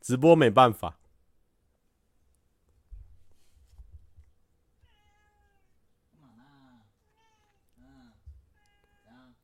[0.00, 0.98] 直播没办法。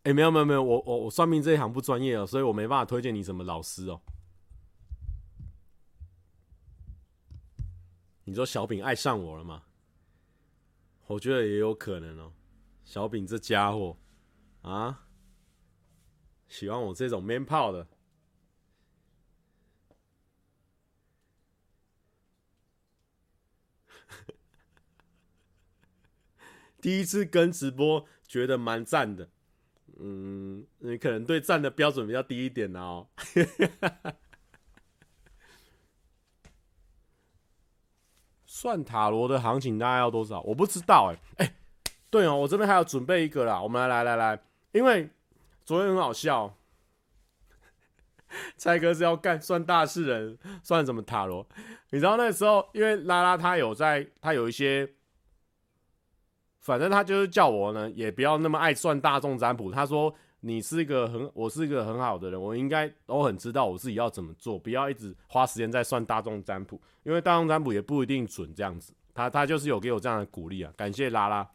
[0.05, 4.01] 哎、欸，没有没有没有，我我我算命这一行不专业哦，所以我没办法推荐你什么老师哦。
[8.25, 9.63] 你说小饼爱上我了吗？
[11.07, 12.33] 我觉得也有可能哦。
[12.85, 13.97] 小饼这家伙
[14.63, 15.04] 啊。
[16.55, 17.89] 喜欢我这种 man 炮的，
[26.81, 29.29] 第一次跟直播觉得蛮赞的，
[29.99, 33.09] 嗯，你可能对赞的标准比较低一点哦。
[38.47, 40.41] 算塔罗的行情大概要多少？
[40.43, 41.57] 我不知道哎、欸、哎、
[42.11, 45.11] 对哦，我这边还要准备一个啦，我们来来来来，因为。
[45.65, 46.55] 昨天很好笑，
[48.57, 51.47] 蔡哥是要干算大事人，算什么塔罗？
[51.91, 54.87] 你知道那时候，因为拉拉他有在，他有一些，
[56.61, 59.73] 反正他就是叫我呢，也不要那么爱算大众占卜。
[59.73, 68.55] 他说你是一个很，我是一个很好的人，我应该都很知道我自己要怎么做，不要一直花时间在算大众占卜，因为大众占卜也不一定准。
[68.55, 71.49] 这样子，他他就是有给我这样的鼓励啊，感谢拉拉。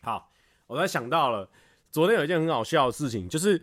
[0.00, 0.30] 好，
[0.68, 1.50] 我才想到了。
[1.92, 3.60] 昨天有一件很好笑的事情，就是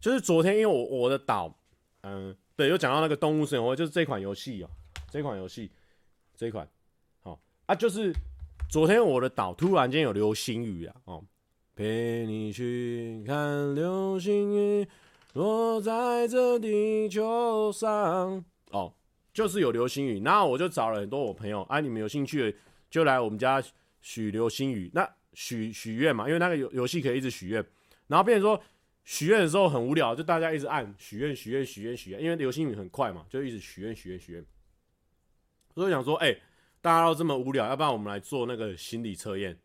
[0.00, 1.56] 就是昨天，因为我我的岛，
[2.02, 4.68] 嗯，对，又讲到那个动物生活，就是这款游戏哦，
[5.08, 5.70] 这款游戏，
[6.36, 6.68] 这款，
[7.22, 8.12] 好啊，就是
[8.68, 11.24] 昨天我的岛突然间有流星雨啊，哦，
[11.76, 14.88] 陪你去看流星雨
[15.34, 18.92] 落在这地球上，哦，
[19.32, 22.58] 就是有流星雨，那我就找了很多我朋友，啊，你们有兴趣的
[22.90, 23.62] 就来我们家
[24.00, 25.08] 许流星雨，那。
[25.36, 27.62] 许许愿嘛，因为那个游游戏可以一直许愿，
[28.06, 28.58] 然后变成说
[29.04, 34.42] 许愿的时候很无聊，就大家一直按许愿许愿许愿许愿，因为流星雨很快嘛，就一直许愿许愿许愿。
[35.74, 36.34] 所以想说，哎、
[36.80, 39.58] 大家都这么无聊，要不然我们来做那个心理测验。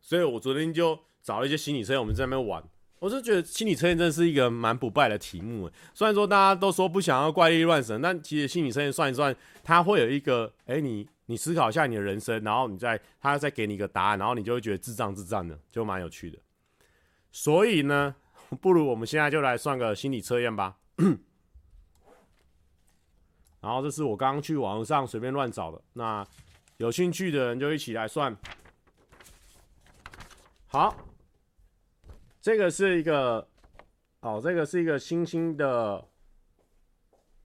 [0.00, 2.62] 所以我昨天就找了一些心理测验，我们在那边玩。
[3.00, 5.68] 我是觉得心理测验真是一个蛮不败的题目。
[5.92, 11.08] 虽然说大家都说不想要怪力乱神，但其实心理测验算一算，它会有一个，哎、你。
[11.26, 16.38] 你思考一下你的人生，然后你再他再给你一个答案，然后你就会觉得智障智障的，就蛮有趣的。
[17.32, 18.14] 所以呢，
[18.60, 20.76] 不如我们现在就来算个心理测验吧。
[23.60, 26.24] 然后这是我刚刚去网上随便乱找的，那
[26.76, 28.36] 有兴趣的人就一起来算。
[30.68, 30.96] 好，
[32.40, 33.48] 这个是一个，
[34.20, 36.06] 哦，这个是一个星星的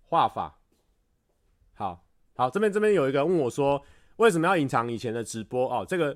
[0.03, 0.60] 画法。
[2.41, 2.49] 好。
[2.49, 3.81] 这边这边有一个问我说，
[4.17, 5.67] 为什么要隐藏以前的直播？
[5.67, 6.15] 哦，这个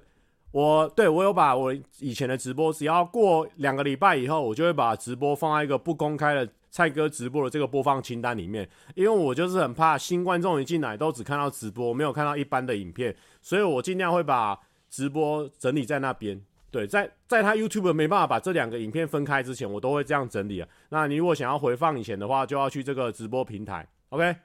[0.51, 14.59] 我对我有把我以前的直播，只要过两个礼拜以后，我就会把直播放在一个不公开的蔡哥直播的这个播放清单里面，因为我就是很怕新观众一进来都只看到直播，没有看到一般的影片，所以我尽量会把
[14.89, 16.41] 直播整理在那边。
[16.71, 20.67] 对，在在他 YouTube 没办法把这两个影片分开之前，我都会这样整理啊。
[20.89, 24.35] 那你如果想要回放以前的话，就要去这个直播平台，OK。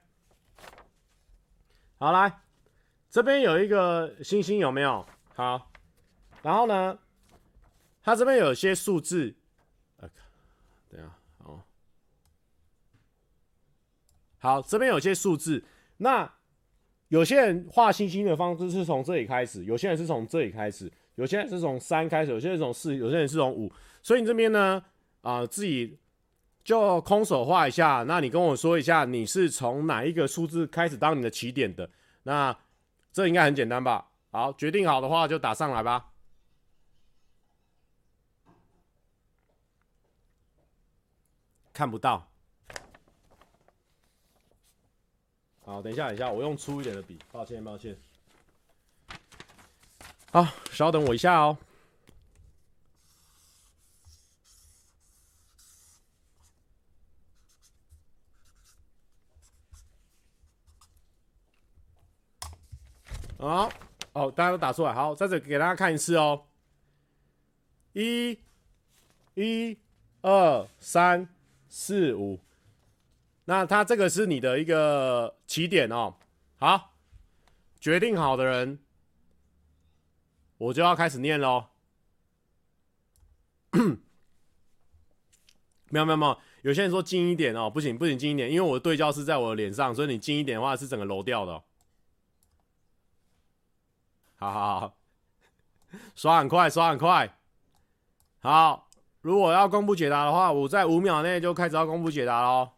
[2.02, 2.40] 好，来
[3.10, 5.06] 这边有一个星星，有没有？
[5.34, 5.70] 好，
[6.40, 6.98] 然后呢，
[8.02, 9.34] 它这边有些数字，
[9.98, 10.08] 呃，
[10.88, 11.60] 等下，哦，
[14.38, 15.62] 好，这边有些数字，
[15.98, 16.32] 那
[17.08, 23.70] 有些人画星星的方式是从这里开始，有些人是从这里开始，有些人是从三开始，有些人从四，有些人是从五，
[24.02, 24.82] 所以你这边呢，
[25.20, 25.98] 啊、呃，自己。
[26.62, 31.90] 就空手画一下，那你跟我说一下，你是从哪一个数字开始当你的起点的？
[32.22, 32.56] 那
[33.12, 34.10] 这应该很简单吧？
[34.30, 36.06] 好，决定好的话就打上来吧。
[41.72, 42.28] 看不到。
[45.64, 47.18] 好，等一下，等一下，我用粗一点的笔。
[47.32, 47.96] 抱歉，抱歉。
[50.30, 51.56] 好，稍等我一下哦。
[63.40, 63.72] 好，
[64.12, 64.92] 哦，大家都打出来。
[64.92, 66.44] 好，在这给大家看一次哦。
[67.94, 68.38] 一、
[69.34, 69.78] 一、
[70.20, 71.26] 二、三、
[71.66, 72.38] 四、五。
[73.46, 76.16] 那它这个是你的一个起点哦。
[76.58, 76.92] 好，
[77.80, 78.78] 决定好的人，
[80.58, 81.68] 我就要开始念喽。
[85.88, 91.64] 没有没有没有，有些人说近一点哦，不行不行，近一点，因为我的对焦是在我的脸上，所以你近一点的话是整个揉掉的哦。
[94.40, 94.96] 好好好，
[96.14, 97.36] 刷很快，刷很快。
[98.40, 98.88] 好，
[99.20, 102.70] 如果要公布解答的话，我在五秒内就开始要公布解答喽。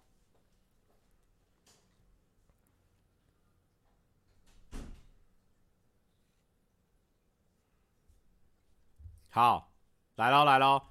[9.31, 9.71] 好，
[10.17, 10.83] 来喽来喽，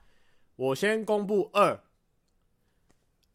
[0.56, 1.84] 我先公布二。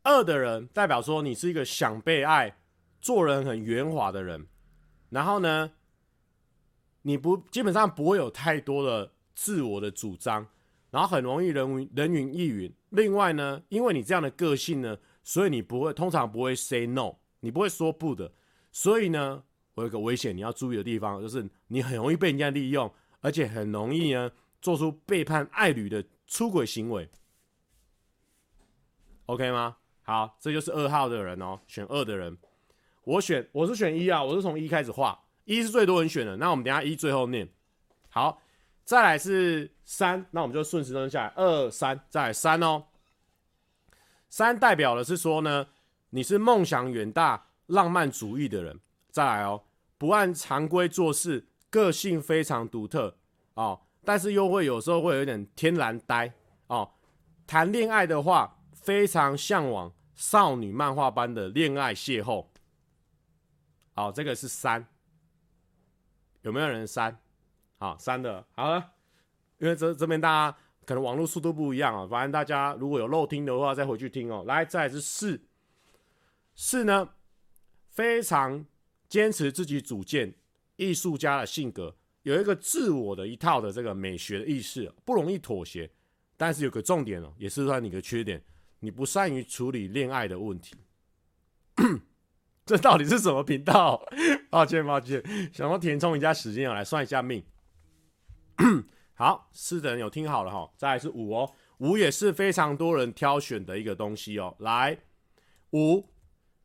[0.05, 2.57] 二的人代表说你是一个想被爱、
[2.99, 4.49] 做人很圆滑的人，
[5.11, 5.73] 然后呢，
[7.07, 10.45] 你不基本上不会有太多的自我的主张，
[10.91, 12.73] 然后很容易人云人云亦云。
[12.91, 18.33] 另外呢，因为你这样的个性呢，所以你不会通常不会 say no，你不会说不的。
[18.73, 19.45] 所以呢，
[19.75, 27.09] 我有个危险你要注意的地方，就是你很容易被人家利用，而且很容易呢做出背叛爱侣的出轨行为。
[29.27, 29.77] OK 吗？
[30.03, 32.37] 好，这就是二号的人哦，选二的人。
[33.05, 35.23] 我选我是选一啊，我是从一开始画。
[35.47, 37.49] 一是最多人选的，那我们等下一最后念。
[38.11, 38.43] 好，
[38.85, 42.85] 再来是三，那我们就顺时针下来，二三，再来三哦。
[44.29, 45.69] 三代表的是说呢，
[46.11, 48.79] 你是梦想远大、浪漫主义的人。
[49.11, 49.63] 再来哦，
[49.97, 53.17] 不按常规做事，个性非常独特
[53.55, 56.31] 哦，但是又会有时候会有点天然呆
[56.67, 56.91] 哦。
[57.47, 62.47] 谈恋爱的话，非常向往少女漫画般的恋爱邂逅。
[63.95, 64.85] 好，这个是三。
[66.47, 67.19] 有没有人删？
[67.77, 68.93] 好，删的，好了，
[69.59, 74.45] 因为这这边大家可能网络速度不一样啊，反正大家如果有漏听的话，再回去听哦。
[74.47, 75.41] 来，再来是四，
[76.55, 77.11] 四呢，
[77.91, 78.65] 非常
[79.09, 80.33] 坚持自己主见，
[80.77, 85.91] 艺术家的性格，有一个自我的一套的这个美学的意识，不容易妥协。
[86.37, 88.41] 但是有个重点哦，也是算你的缺点，
[88.79, 90.77] 你不善于处理恋爱的问题。
[92.67, 94.05] 这到底是什么频道？
[94.51, 97.45] 抱歉，抱歉，想要填充一下时间，我来算一下命。
[99.15, 104.57] 好，四的人有听好了哈，再来是五哦，五也是非常多人挑选的一个东西哦。
[104.59, 104.99] 来，
[105.71, 106.09] 五，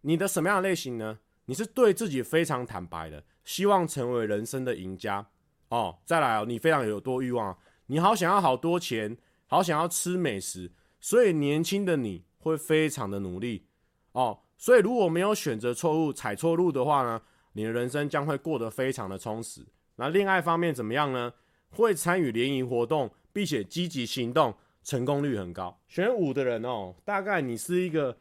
[0.02, 1.20] 你的什么样的类型呢？
[1.46, 5.28] 你是对自己非常坦白的，希望成为人生的赢家
[5.70, 6.00] 哦。
[6.04, 13.68] 再来哦，你非常有多欲望，你好想要好多钱，好想要吃美食，所以年轻的你会非常的努力
[14.14, 14.40] 哦。
[14.62, 17.20] 所以如果没有选择错误、踩错路的话呢，
[17.54, 19.66] 你的人生将会过得非常的充实。
[19.96, 21.34] 那恋爱方面怎么样呢？
[21.72, 25.76] 会参与联谊活动，并且积极行动，成功率很高。
[25.88, 28.16] 选五的人哦，大概你是一个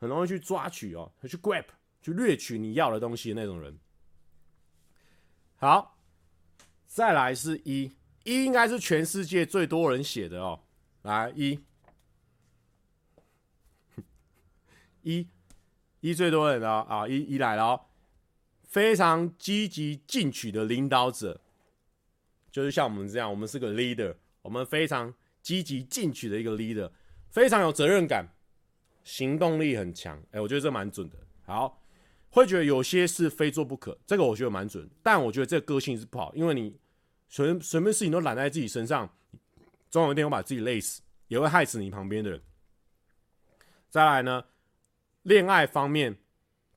[0.00, 1.66] 很容易去抓取哦，去 grab，
[2.02, 3.78] 去掠取你要的东西的那种人。
[5.54, 5.96] 好，
[6.88, 7.92] 再来是一，
[8.24, 10.58] 一应该是全世界最多人写的哦。
[11.02, 11.60] 来一，
[15.02, 15.28] 一。
[16.04, 17.86] 一最多人的啊，一一来了，
[18.62, 21.40] 非常积极进取的领导者，
[22.52, 26.90] 就是像我们这样，我们是个 leader，我们非常积极进取的一个 leader，
[27.30, 28.28] 非常有责任感，
[29.02, 30.22] 行动力很强。
[30.32, 31.16] 哎，我觉得这蛮准的。
[31.46, 31.82] 好，
[32.28, 36.76] 会觉得有些事非做不可，这个我觉得蛮准，但我觉得这个个性是不好，因为你
[37.30, 39.10] 随随便事情都揽在自己身上，
[39.90, 42.42] 总有一天会把自己累死，也会害死你旁边的人。
[43.88, 44.44] 再来呢？
[45.24, 46.16] 恋爱方面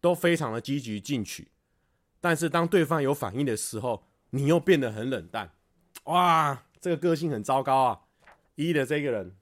[0.01, 1.49] 都非常的积极进取，
[2.19, 5.51] 但是当对方有反应的时候，你又变得很冷淡。
[6.05, 8.01] 哇，这个个性很糟糕啊！
[8.55, 9.35] 一的这个人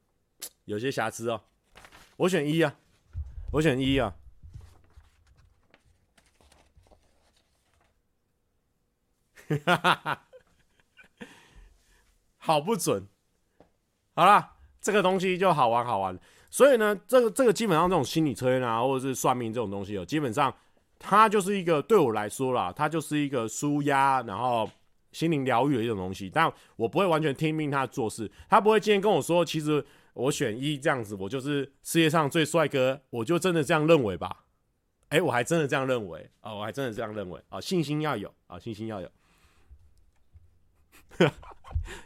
[0.66, 1.44] 有些瑕疵哦。
[2.18, 2.76] 我选一啊，
[3.52, 4.16] 我选一啊。
[9.66, 10.28] 哈哈哈，
[12.38, 13.08] 好不准。
[14.16, 16.18] 好啦，这个东西就好玩好玩。
[16.56, 20.56] 所以呢，这个这个基本上这种心理测验啊，或者是算命这种东西哦，基本上
[20.98, 24.70] 它就是一个对我来说啦，它就是一个舒压，然后
[25.12, 26.32] 心灵疗愈的一种东西。
[26.34, 34.46] 但我不会完全听命他做事，他不会今天跟我说，其实我选一这样子，我就是世界上最帅哥，我就真的这样认为吧？
[35.10, 39.12] 哎，我还真的这样认为啊，我还真的这样认为啊，信心要有啊，信心要有。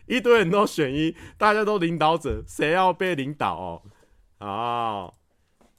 [0.07, 3.83] 一堆人都选一，大家都领导者，谁要被领导哦？
[4.39, 5.13] 啊，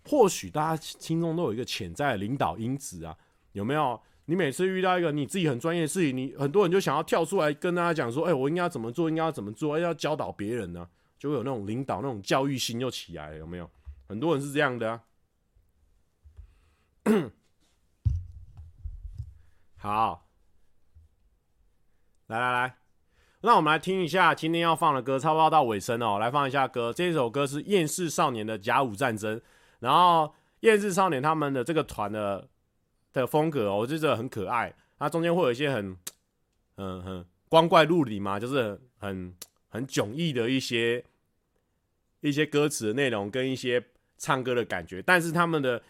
[0.08, 3.16] 或许大家心中都有一个潜在的领导因子啊，
[3.52, 4.00] 有没有？
[4.26, 9.08] 你每次遇到一个你自己很专业的事情，你很多人就想要跳出来跟大家讲说：“哎、我应该要怎么做？
[9.08, 9.76] 应该要怎么做？
[9.76, 10.88] 要教导别人呢、？”
[11.18, 13.68] 就会有那种领导那种教育心就起来了，有没有？
[14.06, 15.02] 很多人是这样的啊。
[19.76, 20.28] 好，
[22.28, 22.79] 来来来。
[23.42, 26.18] 那我们来听一下今天要放的歌，差不多到尾声哦。
[26.18, 29.38] 来放一下歌，这首歌是厌世少年的《甲午战争》。
[29.78, 32.46] 然后厌世少年他们的这个团的
[33.14, 34.74] 的风格哦，我觉得很可爱。
[34.98, 35.96] 它中间会有一些很、
[36.76, 39.34] 嗯、很光怪陆离嘛，就是很、
[39.68, 41.02] 很迥异的一些
[42.20, 43.82] 一些歌词的内容跟一些
[44.18, 45.00] 唱歌的感觉。
[45.00, 45.82] 但是他们的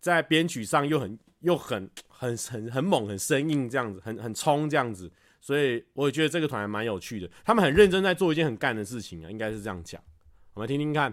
[0.00, 5.10] 在编曲上又很、又很、很、很、很猛、很生硬，这样子，很、很冲这样子。
[5.40, 10.02] 所以我也觉得这个团还蛮有趣的，他们很认真在做一件很干的事情啊，应该是这样讲。
[10.54, 11.12] 我们听听看。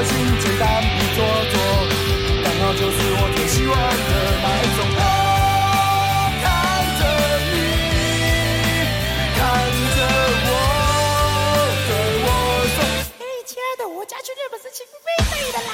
[0.00, 1.20] 个性简单不做
[1.52, 1.60] 作，
[2.42, 4.80] 刚好就是我最喜欢的那一种。
[4.96, 5.04] 我
[6.40, 6.42] 看
[6.96, 7.00] 着
[7.44, 7.52] 你，
[9.36, 9.38] 看
[9.92, 10.00] 着
[10.48, 10.50] 我，
[11.84, 11.92] 对
[12.24, 12.26] 我
[12.72, 12.80] 说
[13.20, 15.70] ：“嘿，亲爱的，我家去日本是请飞费的啦。”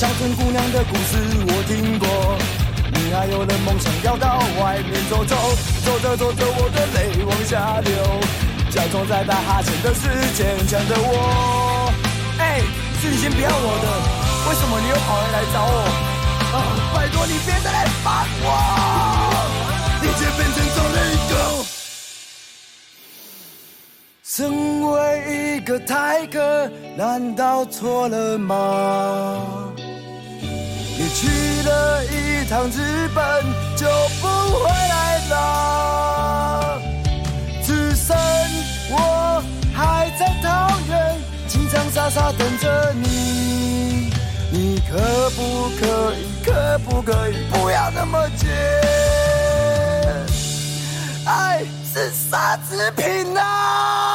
[0.00, 2.08] 小村姑娘的故事我听过。
[3.12, 5.36] 还有的梦想要到外面走走，
[5.84, 7.92] 走着走着我的泪往下流，
[8.70, 11.73] 假装在打哈欠的时间想着我。
[13.04, 13.86] 是你先不要我的，
[14.48, 15.76] 为什么你又跑回来找我？
[16.54, 16.56] 啊，
[16.94, 18.48] 拜托你别再来烦我！
[20.00, 21.32] 你却变成走了一个。
[24.22, 24.90] 身为
[25.28, 29.36] 一个台客，难道错了吗？
[30.96, 31.28] 你去
[31.62, 33.44] 了一趟日本
[33.76, 33.86] 就
[34.22, 34.26] 不
[34.60, 36.80] 回来了，
[37.62, 38.16] 只剩
[38.88, 39.42] 我
[39.74, 40.93] 还在桃园，
[41.74, 44.12] 想傻傻等着你。
[44.50, 44.96] 你可
[45.30, 48.48] 不可以，可不可以不要那么贱？
[51.26, 54.13] 爱是奢侈品啊！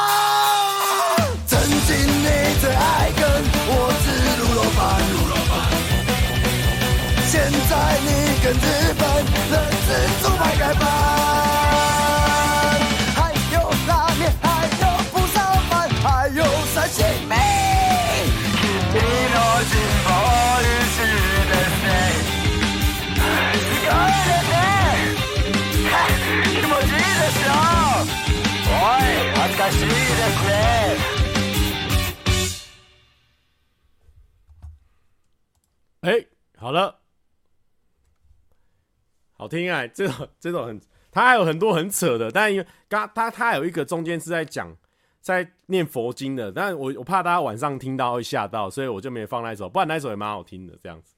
[39.50, 40.80] 听啊，这种这种很，
[41.10, 44.74] 他还有很多很扯的，但因为刚他他有一个中间是在讲
[45.20, 51.14] 在念佛经的，但我我怕大家晚上听到会吓到，所以我就没放那首，不然那首也蛮好听的这样子。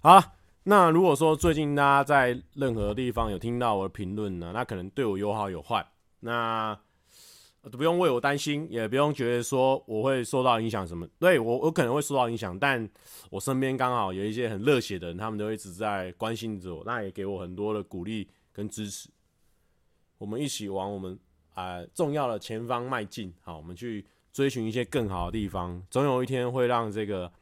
[0.00, 0.22] 好，
[0.64, 5.86] 那如果说最近大家在任何地方有听到我的评论呢，那可能对我有好有坏，
[6.20, 6.78] 那。
[7.70, 11.06] 都不用为我担心，也不用觉得说我会受到影响什么。
[11.18, 12.88] 对，我，我可能会受到影响，但
[13.30, 19.08] 我身边刚好有一些很热血的人，他们都一直在关心着我，那也给我很多的鼓励跟支持。
[20.18, 21.18] 我们一起往我们
[21.54, 23.32] 啊、重要的前方迈进。
[23.40, 27.32] 好，我们去追寻一些更好的地方，总有一天会让这个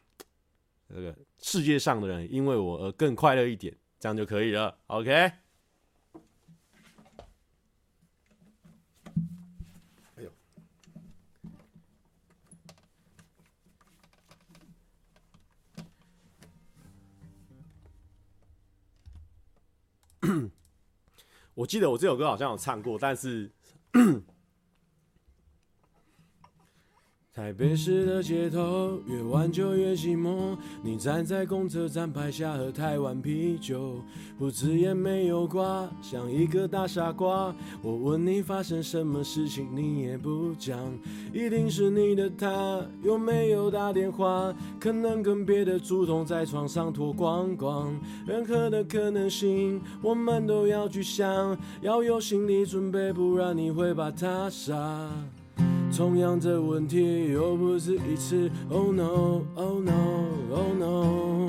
[0.88, 4.76] 这个世界上的人因为我而更快乐一点，这样就可以了。
[4.86, 5.41] OK。
[21.54, 23.50] 我记得我这首歌好像有唱过，但是。
[27.34, 30.54] 台北市的街头，越晚就越寂寞。
[30.82, 34.02] 你站在公车站牌下喝台湾啤酒，
[34.38, 37.54] 胡子也没有刮，像一个大傻瓜。
[37.80, 40.78] 我问你发生什么事情，你也不讲。
[41.32, 44.54] 一定是你的他有没有打电话？
[44.78, 47.98] 可能跟别的主动在床上脱光光。
[48.26, 55.08] 任何的可能性，我们都要去想，要有心理准备，不然你会把他杀。
[55.96, 61.46] 同样的问题又不是一次，Oh no，Oh no，Oh no。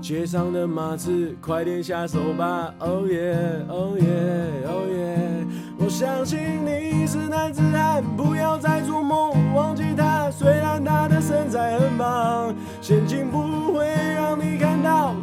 [0.00, 5.46] 街上的马子，快点下手吧，Oh yeah，Oh yeah，Oh yeah。
[5.78, 10.30] 我相信你是男子汉，不要再做梦，忘记他。
[10.30, 15.14] 虽然他的身材很棒，陷阱不会让你看到，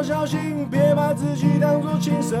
[0.00, 2.38] 要小心，别把自己当作情圣。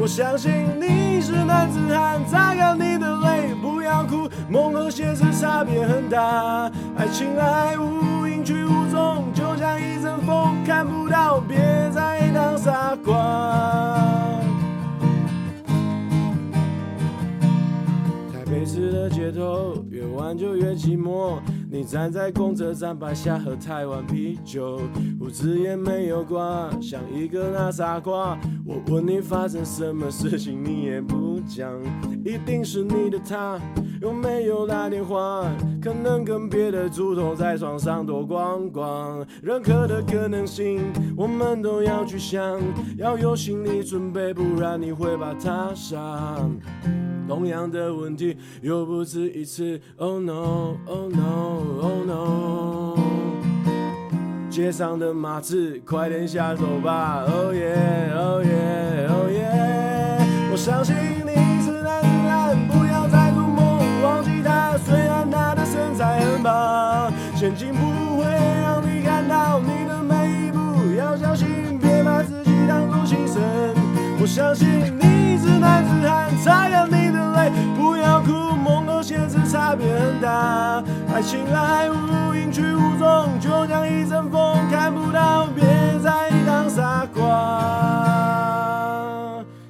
[0.00, 0.50] 我相信
[0.80, 11.56] 你是男子汉，擦干你的泪，不要哭，梦和现实差别很大，爱情来无影去无踪，就像一阵风，看不到，别
[11.94, 13.14] 再当傻瓜。
[18.32, 21.38] 台北市的街头，越晚就越寂寞。
[21.72, 24.78] 你站在公车站牌下喝台湾啤酒，
[25.18, 28.38] 胡子也没有刮，像一个大傻瓜。
[28.66, 31.72] 我问你发生什么事情，你也不讲。
[32.22, 33.58] 一定是你的他
[34.02, 35.50] 有没有打电话？
[35.80, 39.26] 可能跟别的猪头在床上脱光光。
[39.42, 40.78] 任何的可能性，
[41.16, 42.60] 我们都要去想，
[42.98, 46.38] 要有心理准备，不然你会把他杀。
[47.28, 52.96] 同样的问题又不止一次，Oh no，Oh no Oh no。
[54.50, 60.20] 街上的马刺，快点下手吧！Oh yeah，Oh yeah，Oh yeah！
[60.50, 64.76] 我相信你是男子汉，不要再做梦，忘记他。
[64.84, 68.24] 虽然他的身材很棒，现金不会
[68.62, 70.58] 让你看到你的每一步，
[70.98, 73.40] 要小心，别把自己当作牺牲。
[74.20, 74.68] 我相信
[75.00, 78.51] 你是男子汉，擦干你的泪，不要哭，
[79.02, 80.80] 梦和现实差别很大。
[81.12, 85.64] 爱情来无影去无踪，就像一阵风，看不到，别
[85.98, 87.20] 再当傻瓜。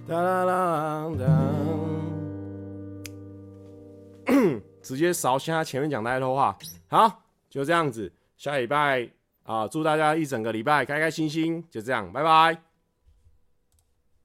[0.06, 1.24] 哒啦啦哒，
[4.82, 6.54] 直接扫下前面讲太多话。
[6.88, 9.08] 好，就这样子，下礼拜
[9.44, 12.71] 啊，祝大家一整个礼拜开开心心，就这样，拜拜。